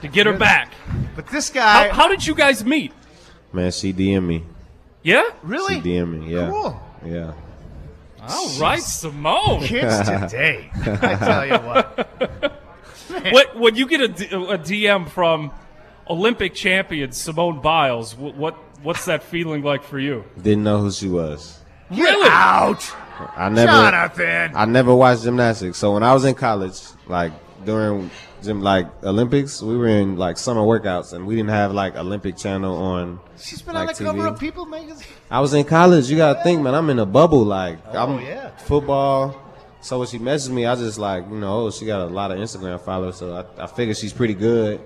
to 0.01 0.07
get 0.09 0.25
her 0.25 0.37
back. 0.37 0.73
But 1.15 1.25
this 1.27 1.49
guy, 1.49 1.87
How, 1.87 1.93
how 1.93 2.07
did 2.09 2.25
you 2.27 2.35
guys 2.35 2.65
meet? 2.65 2.91
man 3.53 3.71
she 3.71 3.93
dm 3.93 4.25
me 4.25 4.43
Yeah. 5.03 5.23
really? 5.41 5.75
she 5.75 5.81
dm 5.81 6.19
me 6.19 6.33
yeah 6.35 6.49
Cool. 6.49 6.81
yeah 7.05 7.33
All 8.27 8.49
right, 8.59 8.81
Simone. 8.81 9.61
Kids 9.63 9.99
today, 10.09 10.69
I 10.75 11.15
tell 11.15 11.45
you 11.47 11.57
what. 11.65 12.59
what 13.31 13.55
when 13.57 13.75
you 13.75 13.87
get 13.87 14.01
a, 14.01 14.07
D- 14.09 14.25
a 14.25 14.57
DM 14.57 15.09
from 15.09 15.51
Olympic 16.15 16.53
champion 16.53 17.11
Simone 17.11 17.59
Biles, 17.61 18.15
what, 18.21 18.35
what 18.35 18.55
what's 18.83 19.05
that 19.05 19.21
feeling 19.23 19.61
like 19.63 19.83
for 19.83 19.99
you? 19.99 20.23
didn't 20.41 20.63
know 20.63 20.79
who 20.83 20.91
she 20.91 21.07
was 21.07 21.39
Get 21.89 22.01
Really? 22.03 22.29
out, 22.29 22.81
i 23.37 23.47
never 23.49 23.71
Jonathan. 23.71 24.51
i 24.55 24.65
never 24.65 24.93
watched 24.95 25.23
gymnastics 25.23 25.77
so 25.77 25.93
when 25.93 26.03
i 26.03 26.11
was 26.13 26.23
in 26.25 26.33
college 26.35 26.79
like 27.07 27.31
during 27.65 28.09
gym 28.43 28.59
like 28.71 28.87
olympics 29.03 29.61
we 29.61 29.75
were 29.77 29.87
in 30.01 30.15
like 30.25 30.35
summer 30.45 30.61
workouts 30.71 31.13
and 31.13 31.27
we 31.27 31.35
didn't 31.35 31.49
have 31.61 31.71
like 31.81 31.95
olympic 31.95 32.35
channel 32.43 32.75
on 32.93 33.19
She's 33.37 33.61
been 33.61 33.75
like 33.75 33.89
on 33.89 33.93
the 33.95 34.03
cover 34.03 34.17
TV. 34.23 34.33
of 34.33 34.39
People 34.39 34.65
magazine. 34.65 35.07
I 35.29 35.39
was 35.39 35.53
in 35.53 35.63
college. 35.65 36.09
You 36.11 36.17
gotta 36.17 36.41
think, 36.43 36.61
man. 36.63 36.73
I'm 36.75 36.89
in 36.91 36.99
a 36.99 37.05
bubble. 37.19 37.43
Like 37.43 37.77
Oh, 37.93 37.97
I'm 38.03 38.13
yeah. 38.25 38.49
football, 38.69 39.35
So 39.81 39.97
when 39.99 40.07
she 40.07 40.19
messaged 40.19 40.51
me, 40.57 40.65
I 40.67 40.75
just 40.75 40.97
like, 40.99 41.23
you 41.29 41.37
know, 41.43 41.65
oh, 41.65 41.71
she 41.71 41.85
got 41.85 42.01
a 42.01 42.05
lot 42.19 42.29
of 42.31 42.37
Instagram 42.37 42.79
followers, 42.81 43.15
so 43.17 43.25
I, 43.39 43.63
I 43.63 43.67
figured 43.67 43.97
she's 43.97 44.13
pretty 44.13 44.35
good. 44.35 44.79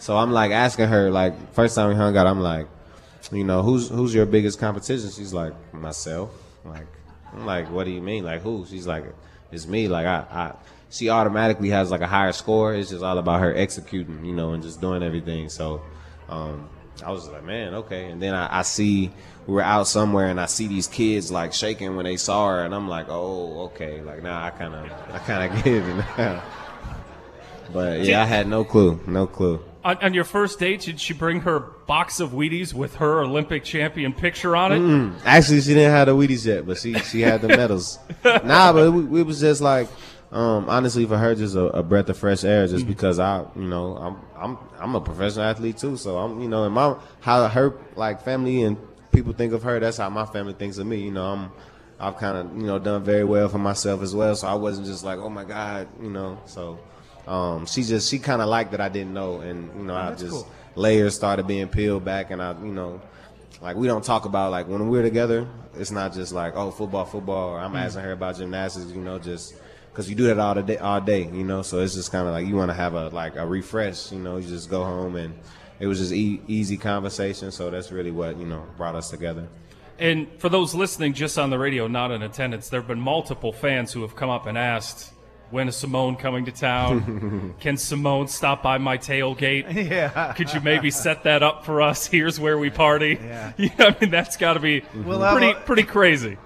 So 0.00 0.16
I'm 0.16 0.32
like 0.32 0.50
asking 0.50 0.88
her, 0.88 1.10
like, 1.10 1.52
first 1.52 1.76
time 1.76 1.90
we 1.90 1.94
hung 1.94 2.16
out, 2.16 2.26
I'm 2.26 2.40
like, 2.40 2.66
you 3.30 3.44
know, 3.44 3.62
who's 3.62 3.88
who's 3.88 4.14
your 4.14 4.26
biggest 4.26 4.58
competition? 4.58 5.10
She's 5.10 5.32
like, 5.32 5.52
myself. 5.74 6.30
Like, 6.64 6.86
I'm 7.32 7.46
like, 7.46 7.70
what 7.70 7.84
do 7.84 7.90
you 7.90 8.00
mean? 8.00 8.24
Like 8.24 8.40
who? 8.40 8.66
She's 8.68 8.86
like, 8.86 9.04
it's 9.52 9.66
me. 9.66 9.88
Like 9.88 10.06
I, 10.06 10.24
I 10.30 10.54
she 10.88 11.10
automatically 11.10 11.68
has 11.68 11.90
like 11.90 12.00
a 12.00 12.06
higher 12.06 12.32
score. 12.32 12.74
It's 12.74 12.90
just 12.90 13.02
all 13.02 13.18
about 13.18 13.40
her 13.40 13.54
executing, 13.54 14.24
you 14.24 14.32
know, 14.32 14.52
and 14.52 14.62
just 14.62 14.80
doing 14.80 15.02
everything. 15.02 15.50
So 15.50 15.82
um, 16.28 16.68
I 17.04 17.12
was 17.12 17.28
like, 17.28 17.44
man, 17.44 17.74
okay. 17.74 18.06
And 18.06 18.20
then 18.20 18.34
I, 18.34 18.60
I 18.60 18.62
see 18.62 19.12
we 19.46 19.54
were 19.54 19.62
out 19.62 19.86
somewhere 19.86 20.28
and 20.28 20.40
I 20.40 20.46
see 20.46 20.66
these 20.66 20.86
kids 20.86 21.30
like 21.30 21.52
shaking 21.52 21.94
when 21.94 22.04
they 22.04 22.16
saw 22.16 22.48
her, 22.48 22.64
and 22.64 22.74
I'm 22.74 22.88
like, 22.88 23.06
oh, 23.10 23.64
okay. 23.66 24.00
Like 24.00 24.22
now 24.22 24.42
I 24.42 24.50
kind 24.50 24.74
of, 24.74 24.90
I 25.12 25.18
kind 25.18 25.52
of 25.52 25.64
get 25.64 25.84
it. 25.84 26.42
But 27.72 28.00
yeah, 28.00 28.22
I 28.22 28.24
had 28.24 28.48
no 28.48 28.64
clue, 28.64 28.98
no 29.06 29.26
clue. 29.26 29.62
On, 29.82 29.96
on 29.98 30.14
your 30.14 30.24
first 30.24 30.58
date, 30.58 30.82
did 30.82 31.00
she 31.00 31.14
bring 31.14 31.40
her 31.40 31.58
box 31.58 32.20
of 32.20 32.32
Wheaties 32.32 32.74
with 32.74 32.96
her 32.96 33.20
Olympic 33.22 33.64
champion 33.64 34.12
picture 34.12 34.54
on 34.54 34.72
it? 34.72 35.22
Actually, 35.24 35.62
she 35.62 35.72
didn't 35.72 35.92
have 35.92 36.06
the 36.06 36.14
Wheaties 36.14 36.44
yet, 36.44 36.66
but 36.66 36.76
she 36.76 36.94
she 36.94 37.22
had 37.22 37.40
the 37.40 37.48
medals. 37.56 37.98
nah, 38.24 38.72
but 38.72 38.90
we, 38.90 39.20
it 39.20 39.26
was 39.26 39.40
just 39.40 39.62
like, 39.62 39.88
um, 40.32 40.68
honestly, 40.68 41.06
for 41.06 41.16
her, 41.16 41.34
just 41.34 41.56
a, 41.56 41.64
a 41.66 41.82
breath 41.82 42.10
of 42.10 42.18
fresh 42.18 42.44
air, 42.44 42.66
just 42.66 42.86
because 42.86 43.18
I, 43.18 43.46
you 43.56 43.62
know, 43.68 43.96
I'm 43.96 44.16
I'm 44.36 44.58
I'm 44.78 44.94
a 44.94 45.00
professional 45.00 45.46
athlete 45.46 45.78
too, 45.78 45.96
so 45.96 46.18
I'm, 46.18 46.40
you 46.42 46.48
know, 46.48 46.64
and 46.64 46.74
my 46.74 46.96
how 47.20 47.48
her 47.48 47.74
like 47.96 48.22
family 48.22 48.62
and 48.62 48.76
people 49.12 49.32
think 49.32 49.54
of 49.54 49.62
her, 49.62 49.80
that's 49.80 49.96
how 49.96 50.10
my 50.10 50.26
family 50.26 50.52
thinks 50.52 50.76
of 50.76 50.86
me. 50.86 50.98
You 51.00 51.10
know, 51.10 51.24
I'm 51.24 51.52
I've 51.98 52.18
kind 52.18 52.36
of 52.36 52.54
you 52.54 52.66
know 52.66 52.78
done 52.78 53.02
very 53.02 53.24
well 53.24 53.48
for 53.48 53.58
myself 53.58 54.02
as 54.02 54.14
well, 54.14 54.36
so 54.36 54.46
I 54.46 54.54
wasn't 54.54 54.86
just 54.86 55.04
like, 55.04 55.18
oh 55.18 55.30
my 55.30 55.44
god, 55.44 55.88
you 56.02 56.10
know, 56.10 56.38
so. 56.44 56.78
Um, 57.30 57.64
she 57.66 57.84
just 57.84 58.10
she 58.10 58.18
kind 58.18 58.42
of 58.42 58.48
liked 58.48 58.72
that 58.72 58.80
I 58.80 58.88
didn't 58.88 59.14
know, 59.14 59.40
and 59.40 59.70
you 59.76 59.84
know 59.84 59.94
I 59.94 60.10
just 60.16 60.32
cool. 60.32 60.48
layers 60.74 61.14
started 61.14 61.46
being 61.46 61.68
peeled 61.68 62.04
back, 62.04 62.32
and 62.32 62.42
I 62.42 62.52
you 62.60 62.72
know 62.72 63.00
like 63.62 63.76
we 63.76 63.86
don't 63.86 64.04
talk 64.04 64.24
about 64.24 64.50
like 64.50 64.66
when 64.66 64.88
we're 64.88 65.02
together. 65.02 65.46
It's 65.76 65.92
not 65.92 66.12
just 66.12 66.32
like 66.32 66.56
oh 66.56 66.72
football, 66.72 67.04
football. 67.04 67.50
Or. 67.50 67.60
I'm 67.60 67.76
asking 67.76 68.02
her 68.02 68.12
about 68.12 68.36
gymnastics, 68.36 68.90
you 68.90 69.00
know, 69.00 69.20
just 69.20 69.54
because 69.92 70.10
you 70.10 70.16
do 70.16 70.24
that 70.24 70.40
all 70.40 70.54
the 70.54 70.62
day, 70.62 70.78
all 70.78 71.00
day, 71.00 71.22
you 71.22 71.44
know. 71.44 71.62
So 71.62 71.78
it's 71.78 71.94
just 71.94 72.10
kind 72.10 72.26
of 72.26 72.32
like 72.32 72.48
you 72.48 72.56
want 72.56 72.70
to 72.70 72.74
have 72.74 72.94
a 72.94 73.10
like 73.10 73.36
a 73.36 73.46
refresh, 73.46 74.10
you 74.10 74.18
know. 74.18 74.36
You 74.36 74.48
just 74.48 74.68
go 74.68 74.82
home 74.82 75.14
and 75.14 75.32
it 75.78 75.86
was 75.86 76.00
just 76.00 76.12
e- 76.12 76.40
easy 76.48 76.76
conversation. 76.76 77.52
So 77.52 77.70
that's 77.70 77.92
really 77.92 78.10
what 78.10 78.38
you 78.38 78.46
know 78.46 78.66
brought 78.76 78.96
us 78.96 79.08
together. 79.08 79.46
And 80.00 80.28
for 80.38 80.48
those 80.48 80.74
listening 80.74 81.12
just 81.12 81.38
on 81.38 81.50
the 81.50 81.58
radio, 81.58 81.86
not 81.86 82.10
in 82.10 82.22
attendance, 82.22 82.70
there 82.70 82.80
have 82.80 82.88
been 82.88 83.00
multiple 83.00 83.52
fans 83.52 83.92
who 83.92 84.02
have 84.02 84.16
come 84.16 84.30
up 84.30 84.46
and 84.46 84.56
asked, 84.56 85.12
when 85.50 85.68
is 85.68 85.76
Simone 85.76 86.16
coming 86.16 86.44
to 86.46 86.52
town? 86.52 87.54
Can 87.60 87.76
Simone 87.76 88.28
stop 88.28 88.62
by 88.62 88.78
my 88.78 88.98
tailgate? 88.98 89.72
Yeah. 89.90 90.32
Could 90.34 90.52
you 90.52 90.60
maybe 90.60 90.90
set 90.90 91.24
that 91.24 91.42
up 91.42 91.64
for 91.64 91.82
us? 91.82 92.06
Here's 92.06 92.38
where 92.38 92.58
we 92.58 92.70
party. 92.70 93.18
Yeah. 93.20 93.52
I 93.78 93.96
mean, 94.00 94.10
that's 94.10 94.36
got 94.36 94.54
to 94.54 94.60
be 94.60 94.82
We'll 94.94 95.20
have 95.20 95.32
pretty, 95.36 95.50
a- 95.58 95.60
pretty 95.62 95.82
crazy. 95.84 96.38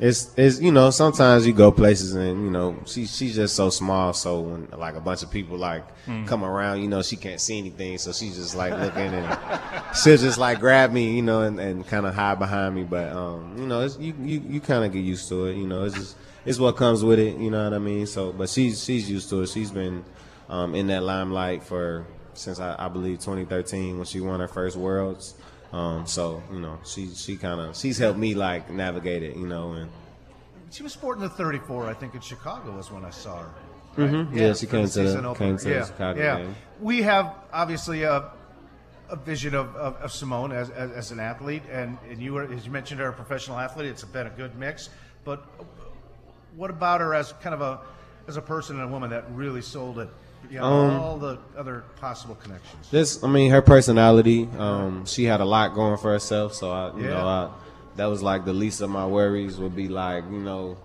It's 0.00 0.36
it's 0.36 0.60
you 0.60 0.72
know 0.72 0.90
sometimes 0.90 1.46
you 1.46 1.52
go 1.52 1.70
places 1.70 2.14
and 2.14 2.44
you 2.44 2.50
know 2.50 2.76
she 2.84 3.06
she's 3.06 3.36
just 3.36 3.54
so 3.54 3.70
small 3.70 4.12
so 4.12 4.40
when 4.40 4.68
like 4.76 4.96
a 4.96 5.00
bunch 5.00 5.22
of 5.22 5.30
people 5.30 5.56
like 5.56 5.84
come 6.26 6.44
around 6.44 6.82
you 6.82 6.88
know 6.88 7.00
she 7.00 7.14
can't 7.14 7.40
see 7.40 7.58
anything 7.58 7.96
so 7.98 8.12
she's 8.12 8.34
just 8.34 8.56
like 8.56 8.72
looking 8.72 9.14
and 9.14 9.38
she'll 10.02 10.16
just 10.16 10.36
like 10.36 10.58
grab 10.58 10.90
me 10.90 11.14
you 11.14 11.22
know 11.22 11.42
and, 11.42 11.60
and 11.60 11.86
kind 11.86 12.06
of 12.06 12.14
hide 12.14 12.40
behind 12.40 12.74
me 12.74 12.82
but 12.82 13.12
um 13.12 13.54
you 13.56 13.66
know 13.66 13.82
it's, 13.82 13.96
you 13.98 14.12
you, 14.20 14.42
you 14.48 14.60
kind 14.60 14.84
of 14.84 14.92
get 14.92 14.98
used 14.98 15.28
to 15.28 15.46
it 15.46 15.56
you 15.56 15.66
know 15.66 15.84
it's 15.84 15.94
just 15.94 16.16
it's 16.44 16.58
what 16.58 16.76
comes 16.76 17.02
with 17.04 17.18
it 17.18 17.36
you 17.38 17.50
know 17.50 17.64
what 17.64 17.72
I 17.74 17.78
mean? 17.78 18.06
So 18.06 18.32
but 18.32 18.48
she's 18.48 18.82
she's 18.82 19.08
used 19.08 19.30
to 19.30 19.42
it. 19.42 19.48
She's 19.48 19.70
been 19.70 20.04
um, 20.48 20.74
in 20.74 20.88
that 20.88 21.02
limelight 21.02 21.62
for 21.62 22.06
since 22.34 22.60
I, 22.60 22.74
I 22.78 22.88
believe 22.88 23.20
2013 23.20 23.96
when 23.96 24.04
she 24.04 24.20
won 24.20 24.40
her 24.40 24.48
first 24.48 24.76
worlds 24.76 25.34
um, 25.74 26.06
so 26.06 26.42
you 26.52 26.60
know 26.60 26.78
she 26.84 27.02
she 27.14 27.36
kind 27.36 27.60
of 27.60 27.76
she's 27.76 27.98
helped 27.98 28.18
me 28.18 28.34
like 28.34 28.70
navigate 28.70 29.22
it 29.22 29.34
you 29.36 29.46
know 29.46 29.72
and 29.72 29.90
She 30.70 30.82
was 30.82 30.92
sporting 30.92 31.22
the 31.22 31.28
34, 31.30 31.86
I 31.86 31.94
think, 31.94 32.14
in 32.14 32.20
Chicago 32.20 32.72
was 32.76 32.90
when 32.90 33.04
I 33.04 33.10
saw 33.10 33.36
her. 33.44 33.50
Mhm. 33.96 34.34
Yeah, 34.34 34.54
she 34.54 34.66
for 34.66 34.72
came 34.76 34.88
to 34.88 35.02
the- 35.02 35.34
came 35.34 35.56
to 35.58 35.68
yeah. 35.70 35.84
Chicago 35.86 36.18
yeah. 36.20 36.36
game. 36.38 36.54
We 36.80 37.02
have 37.02 37.26
obviously 37.52 38.02
a, 38.02 38.16
a 39.08 39.16
vision 39.16 39.54
of, 39.54 39.68
of, 39.76 39.94
of 40.02 40.10
Simone 40.10 40.50
as, 40.50 40.70
as, 40.70 40.90
as 40.90 41.10
an 41.12 41.20
athlete, 41.20 41.62
and, 41.70 41.96
and 42.10 42.18
you 42.20 42.32
were, 42.34 42.42
as 42.52 42.66
you 42.66 42.72
mentioned, 42.72 42.98
her 43.00 43.08
a 43.08 43.12
professional 43.12 43.56
athlete. 43.58 43.86
It's 43.88 44.02
been 44.04 44.26
a 44.26 44.34
good 44.42 44.56
mix. 44.58 44.90
But 45.24 45.44
what 46.56 46.70
about 46.70 47.00
her 47.00 47.14
as 47.14 47.32
kind 47.40 47.54
of 47.54 47.60
a 47.60 47.78
as 48.26 48.36
a 48.36 48.42
person 48.42 48.76
and 48.80 48.84
a 48.88 48.88
woman 48.88 49.10
that 49.10 49.24
really 49.30 49.62
sold 49.62 49.98
it? 50.00 50.08
Know, 50.50 50.64
Um, 50.64 51.00
all 51.00 51.18
the 51.18 51.38
other 51.56 51.84
possible 52.00 52.34
connections. 52.36 52.88
Just, 52.90 53.24
I 53.24 53.28
mean, 53.28 53.50
her 53.50 53.62
personality. 53.62 54.48
Um, 54.58 55.04
she 55.06 55.24
had 55.24 55.40
a 55.40 55.44
lot 55.44 55.74
going 55.74 55.96
for 55.98 56.12
herself, 56.12 56.54
so 56.54 56.70
I, 56.70 56.94
you 56.96 57.04
Yeah. 57.04 57.10
know, 57.10 57.26
I, 57.26 57.50
that 57.96 58.06
was 58.06 58.22
like 58.22 58.44
the 58.44 58.52
least 58.52 58.80
of 58.80 58.90
my 58.90 59.06
worries. 59.06 59.58
Would 59.58 59.74
be 59.74 59.88
like, 59.88 60.24
you 60.30 60.38
know, 60.38 60.76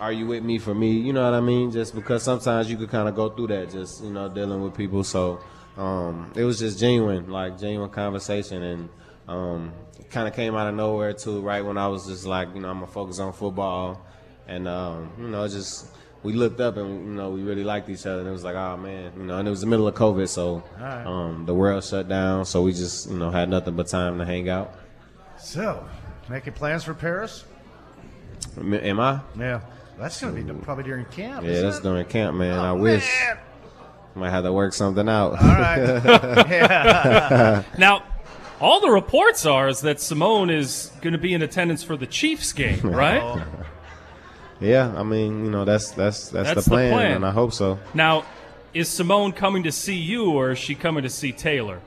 are 0.00 0.12
you 0.12 0.26
with 0.26 0.42
me 0.42 0.58
for 0.58 0.74
me? 0.74 0.92
You 0.92 1.12
know 1.12 1.24
what 1.24 1.34
I 1.34 1.40
mean? 1.40 1.70
Just 1.70 1.94
because 1.94 2.22
sometimes 2.22 2.70
you 2.70 2.76
could 2.76 2.90
kind 2.90 3.08
of 3.08 3.14
go 3.14 3.28
through 3.28 3.48
that, 3.48 3.70
just 3.70 4.02
you 4.02 4.10
know, 4.10 4.28
dealing 4.28 4.62
with 4.62 4.74
people. 4.74 5.04
So 5.04 5.40
um, 5.76 6.32
it 6.34 6.44
was 6.44 6.58
just 6.58 6.78
genuine, 6.78 7.30
like 7.30 7.58
genuine 7.58 7.90
conversation, 7.90 8.62
and 8.62 8.88
um, 9.28 9.72
it 10.00 10.10
kind 10.10 10.26
of 10.26 10.34
came 10.34 10.54
out 10.56 10.66
of 10.68 10.74
nowhere 10.74 11.12
too. 11.12 11.40
Right 11.40 11.64
when 11.64 11.78
I 11.78 11.86
was 11.88 12.06
just 12.06 12.26
like, 12.26 12.48
you 12.54 12.60
know, 12.60 12.68
I'm 12.68 12.80
gonna 12.80 12.90
focus 12.90 13.18
on 13.20 13.32
football, 13.32 14.04
and 14.48 14.66
um, 14.66 15.10
you 15.18 15.28
know, 15.28 15.46
just 15.46 15.86
we 16.22 16.32
looked 16.32 16.60
up 16.60 16.76
and 16.76 17.06
you 17.08 17.12
know 17.14 17.30
we 17.30 17.42
really 17.42 17.64
liked 17.64 17.88
each 17.88 18.06
other 18.06 18.20
and 18.20 18.28
it 18.28 18.32
was 18.32 18.44
like 18.44 18.54
oh 18.54 18.76
man 18.76 19.12
you 19.16 19.24
know 19.24 19.38
and 19.38 19.46
it 19.48 19.50
was 19.50 19.60
the 19.60 19.66
middle 19.66 19.88
of 19.88 19.94
covid 19.94 20.28
so 20.28 20.62
right. 20.80 21.04
um, 21.04 21.44
the 21.46 21.54
world 21.54 21.82
shut 21.82 22.08
down 22.08 22.44
so 22.44 22.62
we 22.62 22.72
just 22.72 23.10
you 23.10 23.16
know 23.18 23.30
had 23.30 23.48
nothing 23.48 23.74
but 23.74 23.86
time 23.88 24.18
to 24.18 24.24
hang 24.24 24.48
out 24.48 24.74
So, 25.38 25.84
making 26.28 26.52
plans 26.52 26.84
for 26.84 26.94
Paris? 26.94 27.44
M- 28.56 28.74
am 28.74 29.00
i 29.00 29.20
Yeah, 29.38 29.60
that's 29.98 30.20
going 30.20 30.34
to 30.46 30.52
be 30.54 30.60
probably 30.60 30.84
during 30.84 31.04
camp. 31.06 31.44
yeah 31.44 31.50
isn't 31.52 31.64
that's 31.66 31.78
it? 31.78 31.82
during 31.82 32.04
camp 32.06 32.36
man 32.36 32.58
i 32.58 32.70
Oh, 32.70 32.76
wish 32.76 33.08
man. 33.26 33.38
might 34.14 34.30
have 34.30 34.44
to 34.44 34.52
work 34.52 34.72
something 34.74 35.08
out 35.08 35.32
All 35.32 35.48
right. 35.48 35.78
yeah. 36.50 37.62
Now, 37.78 38.04
all 38.60 38.80
the 38.80 38.90
reports 38.90 39.44
are 39.46 39.66
is 39.68 39.80
that 39.80 39.98
Simone 40.00 40.48
is 40.50 40.92
going 41.00 41.14
to 41.14 41.18
be 41.18 41.34
in 41.34 41.42
attendance 41.42 41.82
for 41.82 41.96
the 41.96 42.06
Chiefs 42.06 42.52
game, 42.52 42.78
right? 42.82 43.44
Yeah 44.62 44.92
i 44.96 45.02
mean 45.02 45.44
you 45.44 45.50
know 45.50 45.64
that's 45.64 45.90
that's 45.92 46.28
that's, 46.28 46.48
That's 46.48 46.64
the, 46.64 46.70
the 46.70 46.70
plan, 46.70 46.92
plan. 46.92 47.12
and 47.16 47.26
i 47.26 47.30
hope 47.30 47.52
so 47.52 47.78
Now, 47.94 48.24
is 48.74 48.88
Simone 48.88 49.32
coming 49.32 49.64
to 49.64 49.72
see 49.72 49.94
you 49.96 50.30
or 50.32 50.52
is 50.52 50.58
she 50.58 50.74
coming 50.74 51.02
to 51.02 51.10
see 51.10 51.32
Taylor? 51.32 51.80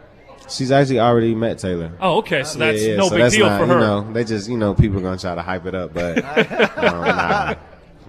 she's 0.48 0.72
actually 0.72 1.00
already 1.00 1.34
met 1.34 1.58
taylor 1.58 1.92
Oh, 2.00 2.18
okay, 2.20 2.44
so 2.44 2.60
that's 2.60 2.82
Yeah, 2.82 2.90
yeah, 2.90 2.96
no 2.98 3.06
so 3.06 3.10
big 3.16 3.20
that's 3.24 3.36
deal 3.36 3.48
not, 3.48 3.60
for 3.60 3.66
her. 3.68 3.74
You 3.74 3.80
know, 3.80 4.14
they 4.14 4.24
just, 4.24 4.48
you 4.50 4.58
know, 4.58 4.76
people 4.76 5.00
are 5.00 5.02
gonna 5.02 5.18
try 5.18 5.34
to 5.34 5.42
hype 5.42 5.66
it 5.66 5.74
up, 5.74 5.94
but 5.94 6.18
um, 6.78 7.02
nah, 7.04 7.56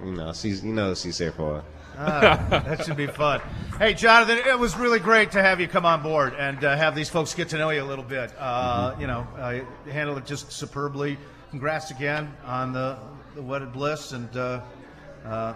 you 0.05 0.13
know, 0.13 0.33
she's, 0.35 0.63
you 0.65 0.73
know, 0.75 0.95
she's 0.95 1.17
here 1.17 1.33
for. 1.33 1.63
her. 1.63 1.65
that 2.51 2.85
should 2.85 2.97
be 2.99 3.07
fun. 3.07 3.41
Hey, 3.79 3.95
Jonathan, 3.95 4.37
it 4.37 4.59
was 4.59 4.77
really 4.77 4.99
great 4.99 5.31
to 5.33 5.43
have 5.43 5.61
you 5.63 5.67
come 5.69 5.87
on 5.87 6.03
board 6.03 6.35
and 6.39 6.63
uh, 6.63 6.77
have 6.77 6.95
these 6.95 7.09
folks 7.09 7.33
get 7.33 7.49
to 7.51 7.57
know 7.59 7.71
you 7.71 7.83
a 7.83 7.85
little 7.89 8.05
bit. 8.05 8.31
Uh, 8.39 8.91
Mm-hmm. 8.91 9.01
You 9.01 9.07
know, 9.07 9.27
uh, 9.39 9.51
you 9.87 9.93
handled 9.93 10.19
it 10.19 10.27
just 10.27 10.53
superbly. 10.53 11.17
Congrats 11.51 11.91
again 11.91 12.35
on 12.45 12.75
the, 12.75 12.99
the 13.37 13.43
wedded 13.43 13.71
bliss 13.73 14.13
and 14.13 14.35
uh, 14.37 14.61
uh, 15.27 15.55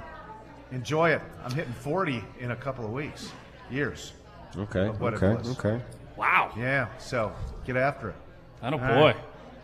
enjoy 0.70 1.10
it. 1.10 1.22
I'm 1.42 1.50
hitting 1.50 1.72
40 1.72 2.22
in 2.38 2.50
a 2.50 2.56
couple 2.56 2.84
of 2.84 2.92
weeks, 2.92 3.32
years. 3.70 4.12
Okay, 4.56 4.86
Of 4.86 5.00
what 5.00 5.14
it 5.14 5.22
okay, 5.22 5.34
was. 5.34 5.58
okay. 5.58 5.80
Wow. 6.16 6.52
Yeah, 6.56 6.88
so 6.98 7.32
get 7.64 7.76
after 7.76 8.10
it. 8.10 8.16
Oh, 8.62 8.70
boy. 8.72 8.78
right. 8.78 9.16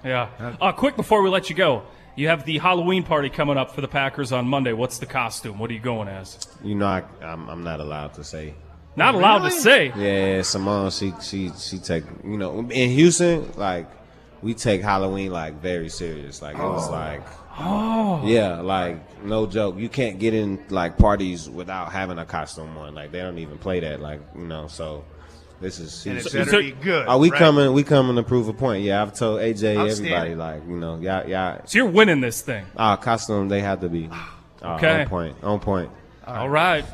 Yeah. 0.03 0.31
Uh, 0.61 0.73
quick 0.73 0.97
before 0.97 1.21
we 1.23 1.29
let 1.29 1.51
you 1.51 1.57
go, 1.57 1.83
you 2.15 2.29
have 2.29 2.47
the 2.47 2.57
Halloween 2.59 3.03
party 3.03 3.29
coming 3.29 3.59
up 3.59 3.75
for 3.75 3.83
the 3.83 3.89
Packers 3.89 4.33
on 4.33 4.49
Monday. 4.49 4.73
What's 4.73 4.99
the 4.99 5.07
costume? 5.07 5.59
What 5.59 5.71
are 5.71 5.75
you 5.75 5.81
going 5.81 6.09
as? 6.09 6.39
You 6.65 6.75
know, 6.75 6.87
I, 6.87 7.03
I'm, 7.21 7.51
I'm 7.51 7.63
not 7.65 7.81
allowed 7.81 8.15
to 8.15 8.25
say. 8.25 8.55
Not 8.95 9.15
allowed 9.15 9.41
to 9.41 9.51
say. 9.51 9.93
Yeah, 9.95 10.41
Simone, 10.41 10.91
she, 10.91 11.13
she, 11.21 11.51
she 11.51 11.79
take, 11.79 12.05
you 12.25 12.39
know, 12.39 12.61
in 12.61 12.91
Houston, 12.91 13.53
like, 13.57 13.87
we 14.41 14.55
take 14.55 14.81
Halloween 14.81 15.33
like 15.33 15.61
very 15.61 15.89
serious. 15.91 16.41
Like 16.41 16.57
it 16.57 16.63
was 16.63 16.89
like, 16.89 17.23
oh, 17.59 18.23
yeah, 18.25 18.61
like 18.61 19.25
no 19.25 19.47
joke. 19.47 19.77
You 19.79 19.89
can't 19.89 20.19
get 20.19 20.35
in 20.35 20.65
like 20.69 20.99
parties 20.99 21.49
without 21.49 21.93
having 21.93 22.19
a 22.19 22.25
costume 22.25 22.77
on. 22.79 22.95
Like 22.95 23.13
they 23.13 23.21
don't 23.21 23.39
even 23.39 23.59
play 23.59 23.81
that. 23.81 24.01
Like 24.01 24.21
you 24.35 24.45
know, 24.47 24.67
so 24.69 25.05
this 25.61 25.79
is. 25.79 26.07
And 26.07 26.19
it's 26.19 26.33
better 26.33 26.51
so- 26.51 26.61
be 26.61 26.73
good. 26.73 27.07
Are 27.07 27.19
we 27.19 27.31
right? 27.31 27.39
coming? 27.39 27.73
We 27.73 27.83
coming 27.83 28.17
to 28.17 28.23
prove 28.23 28.49
a 28.49 28.53
point? 28.53 28.83
Yeah, 28.85 29.03
I've 29.03 29.15
told 29.15 29.41
AJ 29.41 29.91
everybody 29.91 30.35
like 30.35 30.63
you 30.69 30.77
know, 30.77 30.99
yeah, 31.01 31.27
yeah. 31.27 31.65
So 31.65 31.79
you're 31.79 31.87
winning 31.89 32.21
this 32.21 32.43
thing. 32.43 32.65
Our 32.77 32.97
costume 32.97 33.49
they 33.49 33.61
have 33.61 33.81
to 33.81 33.89
be 33.89 34.09
uh, 34.63 34.75
Okay. 34.77 35.03
on 35.03 35.09
point. 35.09 35.37
On 35.43 35.61
point. 35.61 35.91
All 36.27 36.49
right. 36.49 36.85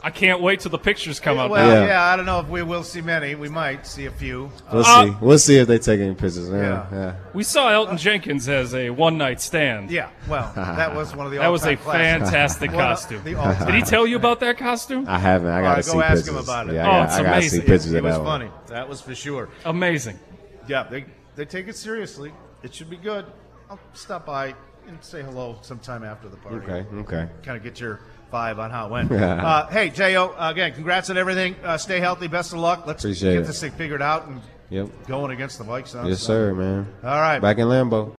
I 0.00 0.10
can't 0.10 0.40
wait 0.40 0.60
till 0.60 0.70
the 0.70 0.78
pictures 0.78 1.18
come 1.18 1.38
out. 1.38 1.50
Well, 1.50 1.66
Yeah. 1.82 1.86
yeah. 1.88 2.04
I 2.04 2.14
don't 2.16 2.24
know 2.24 2.38
if 2.38 2.48
we 2.48 2.62
will 2.62 2.84
see 2.84 3.00
many. 3.00 3.34
We 3.34 3.48
might 3.48 3.84
see 3.84 4.06
a 4.06 4.12
few. 4.12 4.50
We'll 4.72 4.84
Uh, 4.86 5.04
see. 5.06 5.16
We'll 5.20 5.38
see 5.38 5.56
if 5.58 5.66
they 5.66 5.78
take 5.78 5.98
any 6.00 6.14
pictures. 6.14 6.48
Yeah, 6.48 6.56
Yeah. 6.60 6.86
yeah. 6.92 7.12
We 7.34 7.42
saw 7.42 7.68
Elgton 7.72 7.98
Jenkins 7.98 8.48
as 8.48 8.74
a 8.76 8.90
one 8.90 9.18
night 9.18 9.40
stand. 9.40 9.90
Yeah, 9.90 10.08
well, 10.28 10.52
that 10.54 10.94
was 10.94 11.16
one 11.16 11.26
of 11.26 11.32
the 11.32 11.38
That 11.40 11.48
was 11.48 11.64
a 11.64 11.70
all-time 11.70 11.84
classics. 11.84 12.30
fantastic 12.30 12.70
costume. 12.70 13.24
the 13.24 13.34
all-time. 13.34 13.66
Did 13.66 13.74
he 13.74 13.82
tell 13.82 14.06
you 14.06 14.14
about 14.16 14.38
that 14.40 14.56
costume? 14.56 15.04
I 15.08 15.18
haven't. 15.18 15.50
I 15.50 15.62
gotta 15.62 15.74
right, 15.76 15.84
see 15.84 15.92
go 15.92 16.00
ask 16.02 16.10
pictures. 16.24 16.28
him 16.28 16.36
about 16.36 16.68
it. 16.68 16.74
Yeah, 16.74 16.86
Oh, 16.86 16.90
I, 16.90 16.92
gotta, 16.92 17.04
it's 17.04 17.14
I 17.14 17.22
gotta 17.22 17.24
see 17.42 17.46
amazing. 17.56 17.60
pictures 17.62 17.92
It 17.92 17.98
of 17.98 18.04
was 18.04 18.14
that 18.14 18.22
one. 18.22 18.40
funny. 18.40 18.50
That 18.68 18.88
was 18.88 19.00
for 19.00 19.14
sure. 19.16 19.48
Amazing. 19.64 20.18
Yeah, 20.68 20.84
they 20.88 21.06
they 21.34 21.44
take 21.44 21.66
it 21.66 21.76
seriously. 21.76 22.32
It 22.62 22.72
should 22.72 22.88
be 22.90 22.96
good. 22.98 23.24
I'll 23.68 23.78
stop 23.94 24.26
by 24.26 24.54
and 24.86 24.96
say 25.02 25.22
hello 25.22 25.58
sometime 25.62 26.04
after 26.04 26.28
the 26.28 26.36
party. 26.36 26.56
Okay, 26.58 26.86
okay. 27.00 27.28
Kind 27.42 27.56
of 27.56 27.62
get 27.64 27.80
your 27.80 28.00
vibe 28.30 28.58
on 28.58 28.70
how 28.70 28.86
it 28.86 28.90
went. 28.90 29.12
uh, 29.12 29.66
hey, 29.68 29.90
Jo, 29.90 30.34
again, 30.38 30.72
congrats 30.74 31.10
on 31.10 31.16
everything. 31.18 31.56
Uh, 31.64 31.76
stay 31.78 32.00
healthy. 32.00 32.26
Best 32.28 32.52
of 32.52 32.58
luck. 32.58 32.86
Let's 32.86 33.04
Appreciate 33.04 33.32
get 33.34 33.42
it. 33.42 33.46
this 33.46 33.60
thing 33.60 33.72
figured 33.72 34.02
out 34.02 34.26
and 34.26 34.40
Yep. 34.70 34.88
going 35.06 35.30
against 35.30 35.58
the 35.58 35.64
Vikes. 35.64 35.80
Yes, 35.80 35.90
Sunday. 35.92 36.14
sir, 36.14 36.54
man. 36.54 36.86
All 37.02 37.20
right. 37.20 37.38
Back 37.38 37.56
in 37.58 37.66
Lambeau. 37.68 38.14